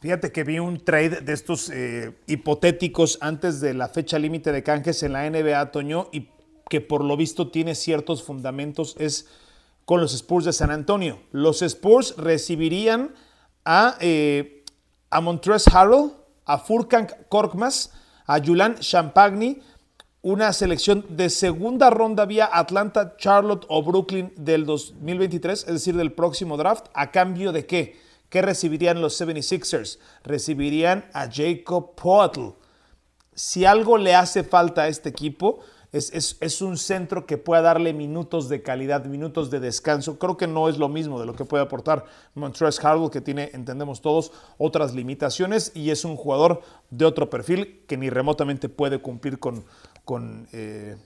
Fíjate 0.00 0.30
que 0.30 0.44
vi 0.44 0.60
un 0.60 0.78
trade 0.78 1.22
de 1.22 1.32
estos 1.32 1.70
eh, 1.70 2.16
hipotéticos 2.28 3.18
antes 3.20 3.60
de 3.60 3.74
la 3.74 3.88
fecha 3.88 4.16
límite 4.16 4.52
de 4.52 4.62
canjes 4.62 5.02
en 5.02 5.12
la 5.12 5.28
NBA, 5.28 5.72
Toño, 5.72 6.08
y 6.12 6.28
que 6.70 6.80
por 6.80 7.04
lo 7.04 7.16
visto 7.16 7.50
tiene 7.50 7.74
ciertos 7.74 8.22
fundamentos, 8.22 8.94
es 9.00 9.26
con 9.84 10.00
los 10.00 10.14
Spurs 10.14 10.44
de 10.44 10.52
San 10.52 10.70
Antonio. 10.70 11.20
Los 11.32 11.62
Spurs 11.62 12.14
recibirían 12.16 13.12
a, 13.64 13.96
eh, 14.00 14.62
a 15.10 15.20
Montrezl 15.20 15.76
Harrell, 15.76 16.12
a 16.44 16.58
Furkan 16.58 17.08
Korkmaz, 17.28 17.90
a 18.24 18.38
Julian 18.38 18.76
Champagny, 18.78 19.62
una 20.22 20.52
selección 20.52 21.06
de 21.08 21.28
segunda 21.28 21.90
ronda 21.90 22.24
vía 22.24 22.48
Atlanta, 22.52 23.16
Charlotte 23.16 23.66
o 23.68 23.82
Brooklyn 23.82 24.32
del 24.36 24.64
2023, 24.64 25.60
es 25.66 25.72
decir, 25.72 25.96
del 25.96 26.12
próximo 26.12 26.56
draft, 26.56 26.86
¿a 26.94 27.10
cambio 27.10 27.50
de 27.50 27.66
qué? 27.66 28.07
¿Qué 28.28 28.42
recibirían 28.42 29.00
los 29.00 29.20
76ers? 29.20 29.98
Recibirían 30.22 31.08
a 31.12 31.28
Jacob 31.30 31.94
Poeltl. 31.94 32.56
Si 33.34 33.64
algo 33.64 33.96
le 33.96 34.14
hace 34.14 34.44
falta 34.44 34.82
a 34.82 34.88
este 34.88 35.08
equipo, 35.08 35.60
es, 35.92 36.60
un 36.60 36.76
centro 36.76 37.24
que 37.24 37.38
pueda 37.38 37.62
darle 37.62 37.94
minutos 37.94 38.48
de 38.50 38.62
calidad, 38.62 39.06
minutos 39.06 39.50
de 39.50 39.60
descanso. 39.60 40.18
Creo 40.18 40.36
que 40.36 40.46
no 40.46 40.68
es 40.68 40.76
lo 40.76 40.88
mismo 40.88 41.18
de 41.18 41.24
lo 41.24 41.34
que 41.34 41.46
puede 41.46 41.62
aportar 41.62 42.04
Montrezl 42.34 42.86
Harrell, 42.86 43.10
que 43.10 43.22
tiene, 43.22 43.50
entendemos 43.54 44.02
todos, 44.02 44.32
otras 44.58 44.94
limitaciones 44.94 45.72
y 45.74 45.90
es 45.90 46.04
un 46.04 46.16
jugador 46.16 46.60
de 46.90 47.06
otro 47.06 47.30
perfil 47.30 47.84
que 47.86 47.96
ni 47.96 48.10
remotamente 48.10 48.68
puede 48.68 48.98
cumplir 48.98 49.38
con, 49.38 49.64
con 50.04 50.46
eh, 50.52 50.96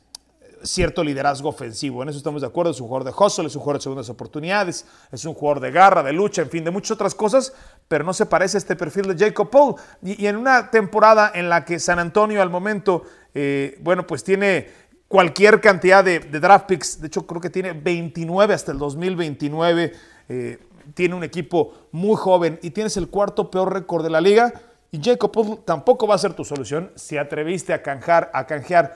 cierto 0.64 1.05
liderazgo 1.05 1.48
ofensivo. 1.48 2.03
En 2.03 2.09
eso 2.09 2.18
estamos 2.18 2.42
de 2.42 2.48
acuerdo. 2.48 2.70
Es 2.70 2.81
un 2.81 2.88
jugador 2.88 3.12
de 3.12 3.25
hustle, 3.25 3.46
es 3.46 3.57
un 3.57 3.61
jugador 3.61 3.81
de 3.81 3.83
segundas 3.83 4.09
oportunidades, 4.09 4.87
es 5.11 5.25
un 5.25 5.35
jugador 5.35 5.61
de 5.61 5.70
garra, 5.70 6.03
de 6.03 6.12
lucha, 6.12 6.42
en 6.42 6.51
fin, 6.51 6.64
de 6.64 6.70
muchas 6.70 6.92
otras 6.92 7.14
cosas, 7.14 7.53
pero 7.88 8.05
no 8.05 8.12
se 8.12 8.27
parece 8.27 8.57
a 8.57 8.59
este 8.59 8.77
perfil 8.77 9.14
de 9.14 9.27
Jacob 9.27 9.51
Paul. 9.51 9.75
Y, 10.03 10.27
en 10.27 10.37
una 10.37 10.70
temporada 10.70 11.33
en 11.35 11.48
la 11.48 11.64
que 11.64 11.79
San 11.79 11.98
Antonio 11.98 12.42
al 12.42 12.51
momento, 12.51 13.03
eh, 13.35 13.79
bueno, 13.81 14.07
pues 14.07 14.25
tiene 14.25 14.68
cualquier 15.09 15.61
cantidad 15.61 16.03
de, 16.03 16.20
draft 16.20 16.66
picks, 16.66 17.01
de 17.01 17.09
hecho 17.09 17.27
creo 17.27 17.40
que 17.40 17.51
tiene 17.51 17.72
29 17.72 18.55
hasta 18.55 18.72
el 18.72 18.79
2029, 18.79 19.92
eh, 20.29 20.59
tiene 20.94 21.14
un 21.14 21.22
equipo 21.22 21.75
muy 21.92 22.16
joven 22.16 22.59
y 22.62 22.70
tienes 22.70 22.96
el 22.96 23.09
cuarto 23.09 23.51
peor 23.51 23.72
récord 23.72 24.03
de 24.03 24.11
la 24.11 24.20
liga. 24.20 24.53
Y 24.90 25.01
Jacob 25.03 25.33
Paul 25.33 25.59
tampoco 25.64 26.07
va 26.07 26.14
a 26.14 26.18
ser 26.18 26.35
tu 26.35 26.44
solución 26.44 26.92
si 26.96 27.16
atreviste 27.16 27.72
a, 27.72 27.83
canjar, 27.83 28.31
a 28.35 28.46
canjear 28.46 28.94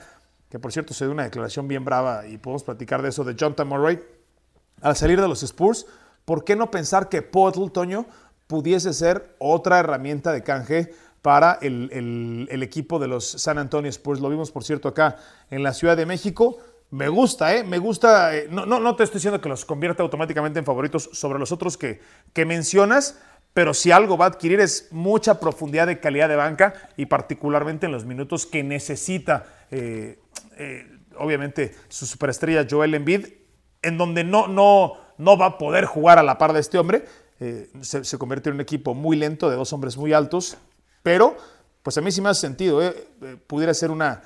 que 0.49 0.59
por 0.59 0.71
cierto 0.71 0.93
se 0.93 1.05
dio 1.05 1.11
una 1.11 1.23
declaración 1.23 1.67
bien 1.67 1.83
brava 1.83 2.25
y 2.27 2.37
podemos 2.37 2.63
platicar 2.63 3.01
de 3.01 3.09
eso 3.09 3.23
de 3.23 3.35
Jonathan 3.35 3.67
Murray, 3.67 3.99
al 4.81 4.95
salir 4.95 5.19
de 5.19 5.27
los 5.27 5.43
Spurs, 5.43 5.85
¿por 6.25 6.43
qué 6.43 6.55
no 6.55 6.71
pensar 6.71 7.09
que 7.09 7.21
Poetl, 7.21 7.69
Toño, 7.71 8.05
pudiese 8.47 8.93
ser 8.93 9.35
otra 9.39 9.79
herramienta 9.79 10.31
de 10.31 10.43
canje 10.43 10.93
para 11.21 11.57
el, 11.61 12.47
equipo 12.61 12.99
de 12.99 13.07
los 13.07 13.25
San 13.25 13.57
Antonio 13.57 13.89
Spurs? 13.89 14.19
Lo 14.19 14.29
vimos, 14.29 14.51
por 14.51 14.63
cierto, 14.63 14.87
acá 14.87 15.17
en 15.49 15.63
la 15.63 15.73
Ciudad 15.73 15.97
de 15.97 16.05
México. 16.05 16.57
Me 16.89 17.09
gusta, 17.09 17.53
¿eh? 17.53 17.65
Me 17.65 17.79
gusta. 17.79 18.33
Eh, 18.35 18.47
no, 18.49 18.65
no, 18.65 18.79
no, 18.79 18.95
te 18.95 19.03
estoy 19.03 19.17
diciendo 19.17 19.41
que 19.41 19.49
los 19.49 19.65
convierta 19.65 20.03
automáticamente 20.03 20.59
en 20.59 20.65
favoritos 20.65 21.09
sobre 21.11 21.37
los 21.37 21.51
otros 21.51 21.77
que, 21.77 21.99
que 22.31 22.45
mencionas, 22.45 23.19
pero 23.57 23.73
si 23.73 23.89
algo 23.89 24.19
va 24.19 24.25
a 24.25 24.27
adquirir 24.27 24.59
es 24.59 24.87
mucha 24.91 25.39
profundidad 25.39 25.87
de 25.87 25.99
calidad 25.99 26.29
de 26.29 26.35
banca 26.35 26.91
y 26.95 27.07
particularmente 27.07 27.87
en 27.87 27.91
los 27.91 28.05
minutos 28.05 28.45
que 28.45 28.61
necesita 28.61 29.47
eh, 29.71 30.19
eh, 30.59 30.85
obviamente 31.17 31.73
su 31.89 32.05
superestrella 32.05 32.67
Joel 32.69 32.93
Embiid, 32.93 33.25
en 33.81 33.97
donde 33.97 34.23
no, 34.23 34.47
no, 34.47 34.93
no 35.17 35.37
va 35.39 35.47
a 35.47 35.57
poder 35.57 35.85
jugar 35.85 36.19
a 36.19 36.23
la 36.23 36.37
par 36.37 36.53
de 36.53 36.59
este 36.59 36.77
hombre. 36.77 37.05
Eh, 37.39 37.67
se, 37.81 38.17
convierte 38.19 38.49
en 38.49 38.55
un 38.57 38.61
equipo 38.61 38.93
muy 38.93 39.17
lento, 39.17 39.49
de 39.49 39.55
dos 39.55 39.73
hombres 39.73 39.97
muy 39.97 40.13
altos, 40.13 40.59
pero 41.01 41.35
pues 41.81 41.97
a 41.97 42.01
mí 42.01 42.11
sí 42.11 42.21
me 42.21 42.29
hace 42.29 42.41
sentido. 42.41 42.79
Pudiera 43.47 43.73
ser 43.73 43.89
una, 43.89 44.21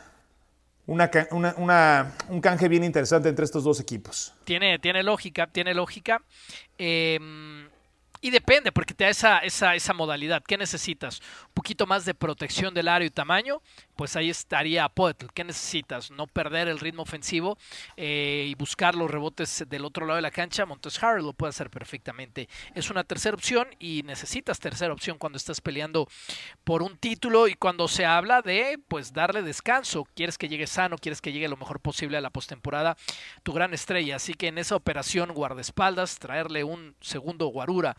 una, 0.87 2.17
un 2.27 2.41
canje 2.41 2.67
bien 2.67 2.83
interesante 2.83 3.29
entre 3.29 3.45
estos 3.45 3.63
dos 3.63 3.79
equipos. 3.79 4.33
Tiene, 4.43 4.77
tiene 4.79 5.03
lógica, 5.03 5.47
tiene 5.47 5.73
lógica. 5.73 6.21
Em, 6.77 7.70
y 8.21 8.29
depende, 8.29 8.71
porque 8.71 8.93
te 8.93 9.03
da 9.03 9.09
esa, 9.09 9.39
esa, 9.39 9.75
esa 9.75 9.93
modalidad. 9.93 10.43
¿Qué 10.47 10.57
necesitas? 10.57 11.19
¿Un 11.47 11.53
poquito 11.55 11.87
más 11.87 12.05
de 12.05 12.13
protección 12.13 12.73
del 12.73 12.87
área 12.87 13.07
y 13.07 13.09
tamaño? 13.09 13.61
Pues 14.01 14.15
ahí 14.15 14.31
estaría 14.31 14.89
Poetl. 14.89 15.27
¿Qué 15.31 15.43
necesitas? 15.43 16.09
No 16.09 16.25
perder 16.25 16.67
el 16.67 16.79
ritmo 16.79 17.03
ofensivo 17.03 17.59
eh, 17.95 18.47
y 18.49 18.55
buscar 18.55 18.95
los 18.95 19.11
rebotes 19.11 19.63
del 19.69 19.85
otro 19.85 20.07
lado 20.07 20.15
de 20.15 20.23
la 20.23 20.31
cancha. 20.31 20.65
Montes 20.65 21.03
Harrell 21.03 21.23
lo 21.23 21.33
puede 21.33 21.51
hacer 21.51 21.69
perfectamente. 21.69 22.49
Es 22.73 22.89
una 22.89 23.03
tercera 23.03 23.35
opción 23.35 23.67
y 23.77 24.01
necesitas 24.01 24.59
tercera 24.59 24.91
opción 24.91 25.19
cuando 25.19 25.37
estás 25.37 25.61
peleando 25.61 26.07
por 26.63 26.81
un 26.81 26.97
título 26.97 27.47
y 27.47 27.53
cuando 27.53 27.87
se 27.87 28.03
habla 28.03 28.41
de 28.41 28.79
pues 28.87 29.13
darle 29.13 29.43
descanso. 29.43 30.07
Quieres 30.15 30.39
que 30.39 30.49
llegue 30.49 30.65
sano, 30.65 30.97
quieres 30.97 31.21
que 31.21 31.31
llegue 31.31 31.47
lo 31.47 31.57
mejor 31.57 31.79
posible 31.79 32.17
a 32.17 32.21
la 32.21 32.31
postemporada 32.31 32.97
tu 33.43 33.53
gran 33.53 33.71
estrella. 33.75 34.15
Así 34.15 34.33
que 34.33 34.47
en 34.47 34.57
esa 34.57 34.75
operación 34.75 35.31
guardaespaldas, 35.31 36.17
traerle 36.17 36.63
un 36.63 36.95
segundo 37.01 37.45
guarura 37.49 37.95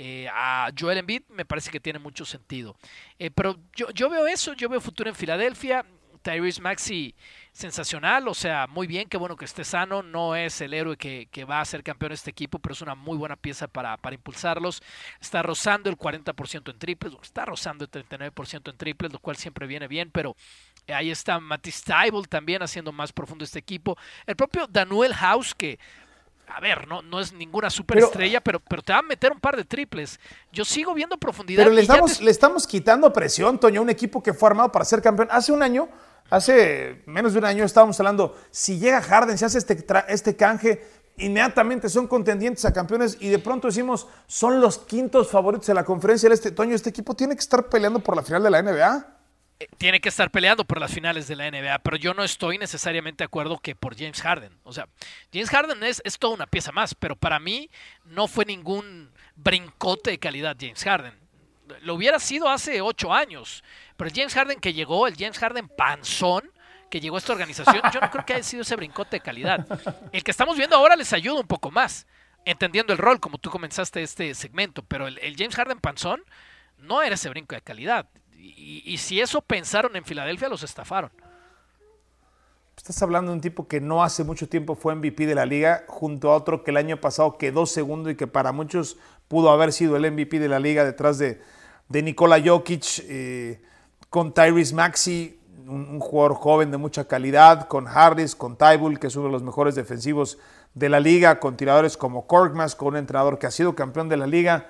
eh, 0.00 0.28
a 0.32 0.70
Joel 0.78 0.98
Embiid 0.98 1.22
me 1.28 1.44
parece 1.44 1.72
que 1.72 1.80
tiene 1.80 1.98
mucho 1.98 2.24
sentido. 2.24 2.76
Eh, 3.18 3.30
pero 3.30 3.58
yo, 3.74 3.90
yo 3.90 4.08
veo 4.08 4.26
eso, 4.26 4.52
yo 4.54 4.68
veo 4.68 4.80
futuro 4.80 5.08
en 5.08 5.16
Filadelfia. 5.16 5.84
Tyrese 6.22 6.60
Maxi 6.60 7.14
sensacional, 7.52 8.28
o 8.28 8.34
sea, 8.34 8.66
muy 8.66 8.86
bien, 8.86 9.08
qué 9.08 9.16
bueno 9.16 9.36
que 9.36 9.44
esté 9.44 9.64
sano, 9.64 10.02
no 10.02 10.36
es 10.36 10.60
el 10.60 10.74
héroe 10.74 10.96
que, 10.96 11.44
va 11.44 11.60
a 11.60 11.64
ser 11.64 11.82
campeón 11.82 12.10
de 12.10 12.14
este 12.16 12.30
equipo, 12.30 12.58
pero 12.58 12.72
es 12.72 12.82
una 12.82 12.94
muy 12.94 13.16
buena 13.16 13.36
pieza 13.36 13.66
para, 13.66 13.96
para 13.96 14.14
impulsarlos. 14.14 14.82
Está 15.20 15.42
rozando 15.42 15.90
el 15.90 15.96
40% 15.96 16.70
en 16.70 16.78
triples, 16.78 17.14
está 17.22 17.44
rozando 17.46 17.84
el 17.84 17.90
39% 17.90 18.70
en 18.70 18.76
triples, 18.76 19.12
lo 19.12 19.18
cual 19.18 19.36
siempre 19.36 19.66
viene 19.66 19.88
bien, 19.88 20.10
pero 20.10 20.36
ahí 20.86 21.10
está 21.10 21.40
Matisse 21.40 21.82
Tybalt 21.82 22.28
también 22.28 22.62
haciendo 22.62 22.92
más 22.92 23.12
profundo 23.12 23.44
este 23.44 23.58
equipo. 23.58 23.96
El 24.26 24.36
propio 24.36 24.66
Daniel 24.66 25.14
House, 25.14 25.54
que 25.54 25.78
a 26.54 26.60
ver, 26.60 26.88
no, 26.88 27.02
no 27.02 27.20
es 27.20 27.32
ninguna 27.32 27.70
superestrella, 27.70 28.40
pero, 28.40 28.60
pero, 28.60 28.82
te 28.82 28.92
va 28.92 29.00
a 29.00 29.02
meter 29.02 29.32
un 29.32 29.40
par 29.40 29.56
de 29.56 29.64
triples. 29.64 30.18
Yo 30.52 30.64
sigo 30.64 30.94
viendo 30.94 31.16
profundidad. 31.18 31.62
Pero 31.62 31.74
le 31.74 31.82
estamos, 31.82 32.20
le 32.20 32.30
estamos 32.30 32.66
quitando 32.66 33.12
presión, 33.12 33.58
Toño, 33.58 33.80
a 33.80 33.82
un 33.82 33.90
equipo 33.90 34.22
que 34.22 34.32
fue 34.32 34.48
armado 34.48 34.72
para 34.72 34.84
ser 34.84 35.02
campeón. 35.02 35.28
Hace 35.30 35.52
un 35.52 35.62
año, 35.62 35.88
hace 36.30 37.02
menos 37.06 37.32
de 37.32 37.38
un 37.40 37.44
año 37.44 37.64
estábamos 37.64 37.98
hablando, 38.00 38.36
si 38.50 38.78
llega 38.78 39.02
Harden, 39.02 39.36
si 39.36 39.44
hace 39.44 39.58
este, 39.58 39.84
este 40.08 40.36
canje, 40.36 40.84
inmediatamente 41.18 41.88
son 41.88 42.06
contendientes 42.06 42.64
a 42.64 42.72
campeones 42.72 43.18
y 43.20 43.28
de 43.28 43.38
pronto 43.38 43.68
decimos, 43.68 44.06
son 44.26 44.60
los 44.60 44.78
quintos 44.78 45.30
favoritos 45.30 45.66
de 45.66 45.74
la 45.74 45.84
conferencia 45.84 46.28
del 46.28 46.34
este. 46.34 46.50
Toño, 46.50 46.74
este 46.74 46.90
equipo 46.90 47.14
tiene 47.14 47.34
que 47.34 47.40
estar 47.40 47.68
peleando 47.68 48.00
por 48.00 48.16
la 48.16 48.22
final 48.22 48.42
de 48.42 48.50
la 48.50 48.62
NBA 48.62 49.17
tiene 49.76 50.00
que 50.00 50.08
estar 50.08 50.30
peleando 50.30 50.64
por 50.64 50.80
las 50.80 50.92
finales 50.92 51.26
de 51.26 51.36
la 51.36 51.50
NBA, 51.50 51.80
pero 51.80 51.96
yo 51.96 52.14
no 52.14 52.22
estoy 52.22 52.58
necesariamente 52.58 53.22
de 53.22 53.26
acuerdo 53.26 53.58
que 53.58 53.74
por 53.74 53.96
James 53.96 54.22
Harden. 54.22 54.56
O 54.62 54.72
sea, 54.72 54.88
James 55.32 55.50
Harden 55.50 55.82
es, 55.82 56.00
es 56.04 56.18
toda 56.18 56.34
una 56.34 56.46
pieza 56.46 56.70
más, 56.70 56.94
pero 56.94 57.16
para 57.16 57.40
mí 57.40 57.70
no 58.04 58.28
fue 58.28 58.44
ningún 58.44 59.10
brincote 59.34 60.10
de 60.10 60.18
calidad 60.18 60.56
James 60.58 60.82
Harden. 60.84 61.14
Lo 61.82 61.94
hubiera 61.94 62.18
sido 62.18 62.48
hace 62.48 62.80
ocho 62.80 63.12
años, 63.12 63.64
pero 63.96 64.08
el 64.08 64.14
James 64.14 64.34
Harden 64.34 64.60
que 64.60 64.72
llegó, 64.72 65.06
el 65.06 65.16
James 65.16 65.38
Harden 65.38 65.68
panzón, 65.68 66.50
que 66.88 67.00
llegó 67.00 67.16
a 67.16 67.18
esta 67.18 67.32
organización, 67.32 67.82
yo 67.92 68.00
no 68.00 68.10
creo 68.10 68.24
que 68.24 68.34
haya 68.34 68.44
sido 68.44 68.62
ese 68.62 68.76
brincote 68.76 69.16
de 69.16 69.20
calidad. 69.20 69.66
El 70.12 70.22
que 70.22 70.30
estamos 70.30 70.56
viendo 70.56 70.76
ahora 70.76 70.96
les 70.96 71.12
ayuda 71.12 71.40
un 71.40 71.46
poco 71.46 71.70
más, 71.70 72.06
entendiendo 72.44 72.92
el 72.92 72.98
rol, 72.98 73.20
como 73.20 73.38
tú 73.38 73.50
comenzaste 73.50 74.02
este 74.02 74.34
segmento, 74.34 74.82
pero 74.82 75.08
el, 75.08 75.18
el 75.18 75.36
James 75.36 75.56
Harden 75.56 75.80
panzón 75.80 76.22
no 76.78 77.02
era 77.02 77.16
ese 77.16 77.28
brinco 77.28 77.54
de 77.54 77.60
calidad. 77.60 78.08
Y, 78.40 78.96
si 78.98 79.20
eso 79.20 79.40
pensaron 79.40 79.96
en 79.96 80.04
Filadelfia, 80.04 80.48
los 80.48 80.62
estafaron. 80.62 81.10
Estás 82.76 83.02
hablando 83.02 83.32
de 83.32 83.36
un 83.36 83.40
tipo 83.40 83.66
que 83.66 83.80
no 83.80 84.04
hace 84.04 84.22
mucho 84.22 84.48
tiempo 84.48 84.76
fue 84.76 84.94
MVP 84.94 85.26
de 85.26 85.34
la 85.34 85.44
liga, 85.44 85.84
junto 85.88 86.30
a 86.30 86.36
otro 86.36 86.62
que 86.62 86.70
el 86.70 86.76
año 86.76 87.00
pasado 87.00 87.36
quedó 87.36 87.66
segundo 87.66 88.08
y 88.08 88.16
que 88.16 88.28
para 88.28 88.52
muchos 88.52 88.96
pudo 89.26 89.50
haber 89.50 89.72
sido 89.72 89.96
el 89.96 90.10
MVP 90.10 90.38
de 90.38 90.48
la 90.48 90.60
liga 90.60 90.84
detrás 90.84 91.18
de, 91.18 91.42
de 91.88 92.02
Nikola 92.02 92.40
Jokic, 92.42 93.04
eh, 93.08 93.60
con 94.08 94.32
Tyrese 94.32 94.74
Maxi, 94.74 95.38
un, 95.66 96.00
jugador 96.00 96.34
joven 96.34 96.70
de 96.70 96.78
mucha 96.78 97.06
calidad, 97.06 97.66
con 97.68 97.86
Harris, 97.88 98.34
con 98.34 98.56
Tybull, 98.56 98.98
que 98.98 99.08
es 99.08 99.16
uno 99.16 99.26
de 99.26 99.32
los 99.32 99.42
mejores 99.42 99.74
defensivos 99.74 100.38
de 100.74 100.88
la 100.88 101.00
liga, 101.00 101.40
con 101.40 101.56
tiradores 101.56 101.96
como 101.96 102.26
Korkmaz, 102.26 102.74
con 102.74 102.88
un 102.88 102.96
entrenador 102.96 103.38
que 103.38 103.46
ha 103.46 103.50
sido 103.50 103.74
campeón 103.74 104.08
de 104.08 104.16
la 104.16 104.26
liga. 104.26 104.68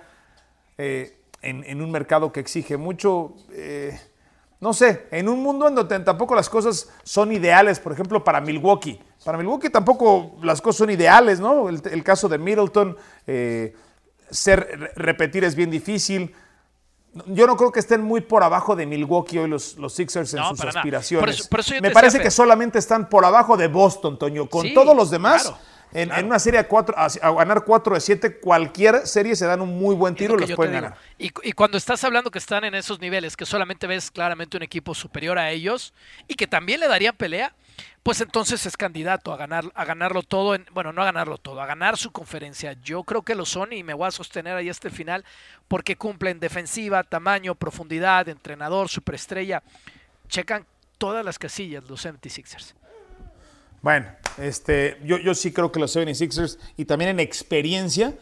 Eh, 0.76 1.17
en, 1.42 1.80
un 1.80 1.90
mercado 1.90 2.32
que 2.32 2.40
exige 2.40 2.76
mucho. 2.76 3.34
Eh, 3.52 3.98
no 4.60 4.72
sé, 4.72 5.06
en 5.12 5.28
un 5.28 5.40
mundo 5.40 5.68
en 5.68 5.76
donde 5.76 6.00
tampoco 6.00 6.34
las 6.34 6.48
cosas 6.48 6.88
son 7.04 7.30
ideales, 7.32 7.78
por 7.78 7.92
ejemplo, 7.92 8.24
para 8.24 8.40
Milwaukee. 8.40 8.98
Para 9.24 9.38
Milwaukee 9.38 9.70
tampoco 9.70 10.36
las 10.42 10.60
cosas 10.60 10.78
son 10.78 10.90
ideales, 10.90 11.38
¿no? 11.38 11.68
El, 11.68 12.02
caso 12.02 12.28
de 12.28 12.38
Middleton, 12.38 12.96
eh, 13.26 13.74
ser, 14.30 14.92
repetir 14.96 15.44
es 15.44 15.54
bien 15.54 15.70
difícil. 15.70 16.34
Yo 17.26 17.46
no 17.46 17.56
creo 17.56 17.70
que 17.70 17.80
estén 17.80 18.02
muy 18.02 18.20
por 18.20 18.42
abajo 18.42 18.74
de 18.74 18.86
Milwaukee 18.86 19.38
hoy 19.38 19.48
los, 19.48 19.76
los 19.76 19.92
Sixers 19.92 20.34
en 20.34 20.44
sus 20.44 20.60
aspiraciones. 20.60 21.48
Me 21.80 21.90
parece 21.90 22.20
que 22.20 22.30
solamente 22.30 22.78
están 22.78 23.08
por 23.08 23.24
abajo 23.24 23.56
de 23.56 23.68
Boston, 23.68 24.18
Toño. 24.18 24.48
Con 24.48 24.74
todos 24.74 24.94
los 24.96 25.10
demás, 25.10 25.52
en, 25.92 26.26
una 26.26 26.38
serie 26.38 26.60
a, 26.60 26.68
cuatro, 26.68 26.94
a, 26.96 27.08
ganar 27.32 27.64
4 27.64 27.94
de 27.94 28.00
7, 28.00 28.40
cualquier 28.40 29.06
serie 29.06 29.34
se 29.34 29.46
dan 29.46 29.60
un 29.60 29.78
muy 29.78 29.94
buen 29.94 30.14
tiro 30.14 30.36
y 30.36 30.40
los 30.40 30.52
pueden 30.52 30.74
ganar. 30.74 30.98
Y, 31.16 31.30
cuando 31.52 31.78
estás 31.78 32.04
hablando 32.04 32.30
que 32.30 32.38
están 32.38 32.64
en 32.64 32.74
esos 32.74 33.00
niveles, 33.00 33.36
que 33.36 33.46
solamente 33.46 33.86
ves 33.86 34.10
claramente 34.10 34.56
un 34.56 34.62
equipo 34.62 34.94
superior 34.94 35.38
a 35.38 35.50
ellos 35.50 35.94
y 36.26 36.34
que 36.34 36.46
también 36.46 36.80
le 36.80 36.88
darían 36.88 37.16
pelea, 37.16 37.54
pues 38.02 38.20
entonces 38.20 38.64
es 38.66 38.76
candidato 38.76 39.32
a 39.32 39.36
ganar 39.36 39.64
a 39.74 39.84
ganarlo 39.84 40.22
todo 40.22 40.54
en, 40.54 40.66
bueno 40.72 40.92
no 40.92 41.02
a 41.02 41.04
ganarlo 41.04 41.38
todo 41.38 41.60
a 41.60 41.66
ganar 41.66 41.96
su 41.96 42.10
conferencia. 42.10 42.74
Yo 42.82 43.02
creo 43.04 43.22
que 43.22 43.34
lo 43.34 43.44
son 43.44 43.72
y 43.72 43.82
me 43.82 43.94
voy 43.94 44.08
a 44.08 44.10
sostener 44.10 44.56
ahí 44.56 44.68
hasta 44.68 44.88
el 44.88 44.94
final 44.94 45.24
porque 45.68 45.96
cumplen 45.96 46.40
defensiva 46.40 47.02
tamaño 47.04 47.54
profundidad 47.54 48.28
entrenador 48.28 48.88
superestrella. 48.88 49.62
Checan 50.28 50.66
todas 50.98 51.24
las 51.24 51.38
casillas 51.38 51.84
los 51.88 52.04
76ers 52.04 52.74
bueno, 53.82 54.06
este, 54.38 54.98
yo, 55.04 55.18
yo 55.18 55.34
sí 55.34 55.52
creo 55.52 55.72
que 55.72 55.80
los 55.80 55.94
76ers 55.94 56.58
y 56.76 56.84
también 56.84 57.10
en 57.10 57.20
experiencia 57.20 58.14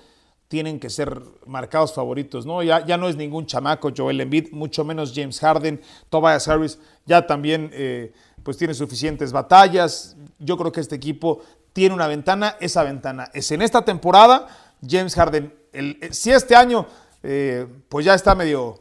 tienen 0.49 0.79
que 0.79 0.91
ser 0.91 1.21
marcados 1.45 1.93
favoritos, 1.93 2.47
¿no? 2.47 2.63
Ya, 2.63 2.85
ya 2.85 2.97
no 2.97 3.09
es 3.09 3.17
ningún 3.17 3.47
chamaco 3.47 3.91
Joel 3.97 4.21
Embiid, 4.21 4.53
mucho 4.53 4.85
menos 4.85 5.13
James 5.15 5.41
Harden, 5.41 5.81
Tobias 6.09 6.47
Harris, 6.47 6.79
ya 7.05 7.27
también 7.27 7.71
eh, 7.73 8.13
pues 8.43 8.57
tiene 8.57 8.75
suficientes 8.75 9.33
batallas. 9.33 10.17
Yo 10.39 10.57
creo 10.57 10.71
que 10.71 10.81
este 10.81 10.95
equipo 10.95 11.43
tiene 11.73 11.95
una 11.95 12.07
ventana, 12.07 12.57
esa 12.61 12.85
ventana 12.85 13.31
es 13.35 13.51
en 13.51 13.63
esta 13.63 13.85
temporada. 13.85 14.47
James 14.87 15.15
Harden, 15.15 15.53
el, 15.73 15.99
eh, 16.01 16.13
si 16.13 16.31
este 16.31 16.55
año 16.55 16.87
eh, 17.23 17.67
pues 17.89 18.07
ya 18.07 18.15
está 18.15 18.35
medio 18.35 18.81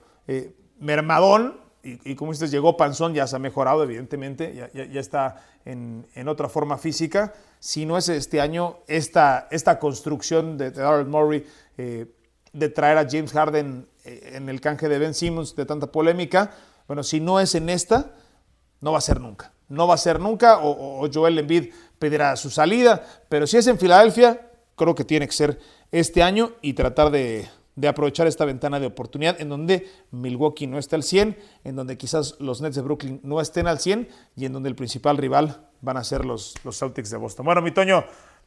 mermadón, 0.79 1.59
y, 1.85 2.15
como 2.15 2.31
dices, 2.31 2.49
llegó 2.49 2.77
Panzón, 2.77 3.13
ya 3.13 3.27
se 3.27 3.35
ha 3.35 3.39
mejorado, 3.39 3.83
evidentemente, 3.83 4.69
ya, 4.73 4.99
está 4.99 5.43
en, 5.65 6.07
otra 6.27 6.49
forma 6.49 6.79
física. 6.79 7.33
Si 7.59 7.85
no 7.85 7.95
es 7.97 8.09
este 8.09 8.41
año, 8.41 8.77
esta, 8.87 9.47
esta 9.51 9.77
construcción 9.77 10.57
de, 10.57 10.71
Darrell 10.71 11.05
Murray, 11.05 11.45
eh, 11.77 12.07
de 12.53 12.69
traer 12.69 12.97
a 12.97 13.07
James 13.07 13.31
Harden 13.31 13.87
eh, 14.03 14.31
en 14.33 14.49
el 14.49 14.61
canje 14.61 14.89
de 14.89 14.97
Ben 14.97 15.13
Simmons, 15.13 15.55
de 15.55 15.65
tanta 15.65 15.91
polémica, 15.91 16.51
bueno, 16.87 17.03
si 17.03 17.19
no 17.19 17.39
es 17.39 17.53
en 17.53 17.69
esta, 17.69 18.13
no 18.81 18.91
va 18.91 18.97
a 18.97 19.01
ser 19.01 19.21
nunca. 19.21 19.51
No 19.69 19.87
va 19.87 19.93
a 19.93 19.99
ser 19.99 20.19
nunca, 20.19 20.57
o, 20.57 21.05
o 21.05 21.09
Joel 21.13 21.37
Embiid 21.37 21.71
pedirá 21.99 22.35
su 22.35 22.49
salida, 22.49 23.03
pero 23.29 23.45
si 23.45 23.57
es 23.57 23.67
en 23.67 23.77
Filadelfia, 23.77 24.49
creo 24.75 24.95
que 24.95 25.03
tiene 25.03 25.27
que 25.27 25.33
ser 25.33 25.59
este 25.91 26.23
año 26.23 26.53
y 26.61 26.73
tratar 26.73 27.11
de, 27.11 27.47
de 27.75 27.87
aprovechar 27.87 28.27
esta 28.27 28.45
ventana 28.45 28.79
de 28.79 28.87
oportunidad 28.87 29.39
en 29.39 29.49
donde 29.49 29.87
Milwaukee 30.11 30.67
no 30.67 30.77
está 30.77 30.95
al 30.95 31.03
100, 31.03 31.37
en 31.63 31.75
donde 31.75 31.97
quizás 31.97 32.35
los 32.39 32.61
Nets 32.61 32.75
de 32.75 32.81
Brooklyn 32.81 33.19
no 33.23 33.41
estén 33.41 33.67
al 33.67 33.79
100 33.79 34.07
y 34.35 34.45
en 34.45 34.53
donde 34.53 34.69
el 34.69 34.75
principal 34.75 35.17
rival 35.17 35.67
van 35.81 35.97
a 35.97 36.03
ser 36.03 36.25
los, 36.25 36.55
los 36.63 36.79
Celtics 36.79 37.09
de 37.09 37.17
Boston. 37.17 37.45
Bueno, 37.45 37.61
mi 37.61 37.71
Toño, 37.71 38.05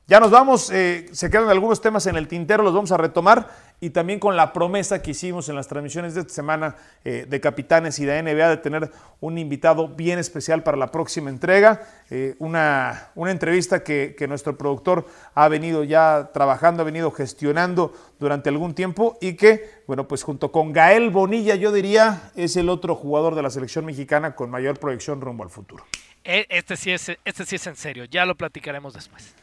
ya 0.09 0.21
nos 0.21 0.31
vamos, 0.31 0.71
eh, 0.71 1.07
se 1.12 1.29
quedan 1.29 1.51
algunos 1.51 1.83
temas 1.83 2.07
en 2.07 2.16
el 2.16 2.29
tintero, 2.29 2.62
los 2.62 2.73
vamos 2.73 2.90
a 2.92 2.97
retomar 2.97 3.51
y 3.79 3.90
también 3.90 4.18
con 4.18 4.37
la 4.37 4.55
promesa 4.55 5.03
que 5.03 5.11
hicimos 5.11 5.51
en 5.51 5.55
las 5.55 5.68
transmisiones 5.68 6.14
de 6.14 6.23
esta 6.23 6.33
semana 6.33 6.77
eh, 7.05 7.27
de 7.29 7.40
Capitanes 7.42 7.99
y 7.99 8.07
de 8.07 8.23
NBA 8.23 8.49
de 8.49 8.57
tener 8.57 8.90
un 9.21 9.37
invitado 9.37 9.87
bien 9.87 10.18
especial 10.18 10.62
para 10.62 10.79
la 10.79 10.90
próxima 10.90 11.29
entrega, 11.29 11.83
eh, 12.09 12.37
una, 12.38 13.11
una, 13.16 13.33
entrevista 13.33 13.85
que, 13.85 14.14
que, 14.16 14.27
nuestro 14.27 14.57
productor 14.57 15.07
ha 15.35 15.47
venido 15.49 15.85
ya 15.85 16.31
trabajando, 16.33 16.81
ha 16.81 16.87
venido 16.87 17.11
gestionando 17.11 17.92
durante 18.18 18.49
algún 18.49 18.73
tiempo 18.73 19.18
y 19.21 19.35
que, 19.35 19.83
bueno, 19.87 20.09
pues 20.09 20.23
junto 20.23 20.51
con 20.51 20.73
Gael 20.73 21.11
Bonilla, 21.11 21.55
yo 21.55 21.71
diría, 21.71 22.33
es 22.35 22.57
el 22.57 22.71
otro 22.71 22.94
jugador 22.94 23.35
de 23.35 23.42
la 23.42 23.51
selección 23.51 23.85
mexicana 23.85 24.35
con 24.35 24.49
mayor 24.49 24.79
proyección 24.81 25.21
rumbo 25.21 25.44
al 25.44 25.51
futuro. 25.51 25.85
E, 26.25 26.47
este 26.49 26.79
sí 26.79 26.92
es, 26.92 27.12
este 27.27 27.44
sí 27.44 27.57
es 27.57 27.66
en 27.66 27.77
serio, 27.77 28.07
ya 28.07 28.25
lo 28.25 28.35
platicaremos 28.35 28.94
después. 28.94 29.35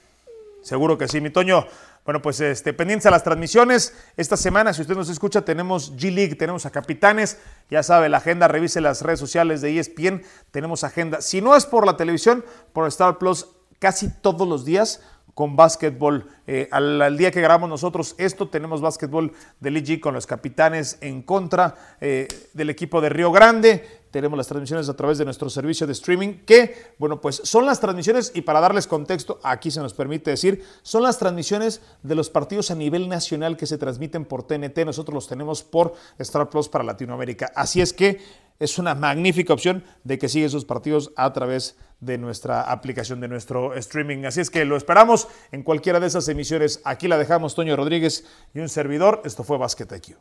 Seguro 0.65 0.97
que 0.97 1.07
sí, 1.07 1.21
mi 1.21 1.29
Toño. 1.29 1.67
Bueno, 2.05 2.23
pues 2.23 2.39
este, 2.39 2.73
pendientes 2.73 3.05
a 3.05 3.11
las 3.11 3.23
transmisiones. 3.23 3.93
Esta 4.17 4.35
semana, 4.35 4.73
si 4.73 4.81
usted 4.81 4.95
nos 4.95 5.09
escucha, 5.09 5.43
tenemos 5.45 5.95
G-League, 5.95 6.33
tenemos 6.33 6.65
a 6.65 6.71
Capitanes. 6.71 7.37
Ya 7.69 7.83
sabe, 7.83 8.09
la 8.09 8.17
agenda, 8.17 8.47
revise 8.47 8.81
las 8.81 9.03
redes 9.03 9.19
sociales 9.19 9.61
de 9.61 9.77
ESPN. 9.77 10.23
Tenemos 10.49 10.83
agenda. 10.83 11.21
Si 11.21 11.39
no 11.39 11.55
es 11.55 11.67
por 11.67 11.85
la 11.85 11.97
televisión, 11.97 12.43
por 12.73 12.87
Star 12.87 13.19
Plus, 13.19 13.45
casi 13.77 14.09
todos 14.09 14.47
los 14.47 14.65
días 14.65 15.01
con 15.35 15.55
básquetbol. 15.55 16.27
Eh, 16.47 16.69
al, 16.71 17.17
día 17.17 17.29
que 17.29 17.41
grabamos 17.41 17.69
nosotros 17.69 18.15
esto, 18.17 18.47
tenemos 18.47 18.81
básquetbol 18.81 19.33
de 19.59 19.69
G 19.71 19.99
con 19.99 20.15
los 20.15 20.25
capitanes 20.25 20.97
en 21.01 21.21
contra 21.21 21.75
eh, 22.01 22.27
del 22.53 22.69
equipo 22.69 23.01
de 23.01 23.09
Río 23.09 23.31
Grande. 23.31 24.05
Tenemos 24.11 24.37
las 24.37 24.47
transmisiones 24.47 24.87
a 24.87 24.95
través 24.95 25.17
de 25.17 25.25
nuestro 25.25 25.49
servicio 25.49 25.85
de 25.85 25.91
streaming, 25.91 26.45
que, 26.45 26.93
bueno, 26.97 27.19
pues 27.19 27.41
son 27.43 27.65
las 27.65 27.81
transmisiones, 27.81 28.31
y 28.33 28.43
para 28.43 28.61
darles 28.61 28.87
contexto, 28.87 29.41
aquí 29.43 29.69
se 29.71 29.81
nos 29.81 29.93
permite 29.93 30.31
decir, 30.31 30.63
son 30.83 31.03
las 31.03 31.19
transmisiones 31.19 31.81
de 32.01 32.15
los 32.15 32.29
partidos 32.29 32.71
a 32.71 32.75
nivel 32.75 33.09
nacional 33.09 33.57
que 33.57 33.65
se 33.65 33.77
transmiten 33.77 34.23
por 34.23 34.43
TNT. 34.43 34.85
Nosotros 34.85 35.13
los 35.13 35.27
tenemos 35.27 35.63
por 35.63 35.95
Star 36.17 36.49
Plus 36.49 36.69
para 36.69 36.85
Latinoamérica. 36.85 37.51
Así 37.55 37.81
es 37.81 37.91
que 37.91 38.21
es 38.59 38.77
una 38.77 38.95
magnífica 38.95 39.53
opción 39.53 39.83
de 40.03 40.17
que 40.17 40.29
sigue 40.29 40.45
esos 40.45 40.65
partidos 40.65 41.11
a 41.15 41.33
través 41.33 41.77
de 41.99 42.17
nuestra 42.17 42.61
aplicación, 42.61 43.19
de 43.19 43.27
nuestro 43.27 43.73
streaming. 43.75 44.25
Así 44.25 44.41
es 44.41 44.49
que 44.49 44.65
lo 44.65 44.77
esperamos 44.77 45.27
en 45.51 45.63
cualquiera 45.63 45.99
de 45.99 46.07
esas 46.07 46.27
emisiones. 46.27 46.81
Aquí 46.85 47.07
la 47.07 47.17
dejamos 47.17 47.55
Toño 47.55 47.75
Rodríguez 47.75 48.25
y 48.53 48.59
un 48.59 48.69
servidor. 48.69 49.21
Esto 49.25 49.43
fue 49.43 49.57
Basket 49.57 49.87
IQ. 49.95 50.17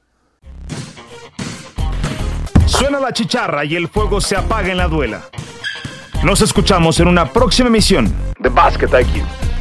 Suena 2.66 2.98
la 2.98 3.12
chicharra 3.12 3.64
y 3.64 3.76
el 3.76 3.88
fuego 3.88 4.20
se 4.20 4.36
apaga 4.36 4.70
en 4.70 4.78
la 4.78 4.88
duela. 4.88 5.24
Nos 6.24 6.40
escuchamos 6.40 6.98
en 7.00 7.08
una 7.08 7.30
próxima 7.30 7.68
emisión 7.68 8.12
de 8.38 8.48
Basket 8.48 8.88
IQ. 8.88 9.53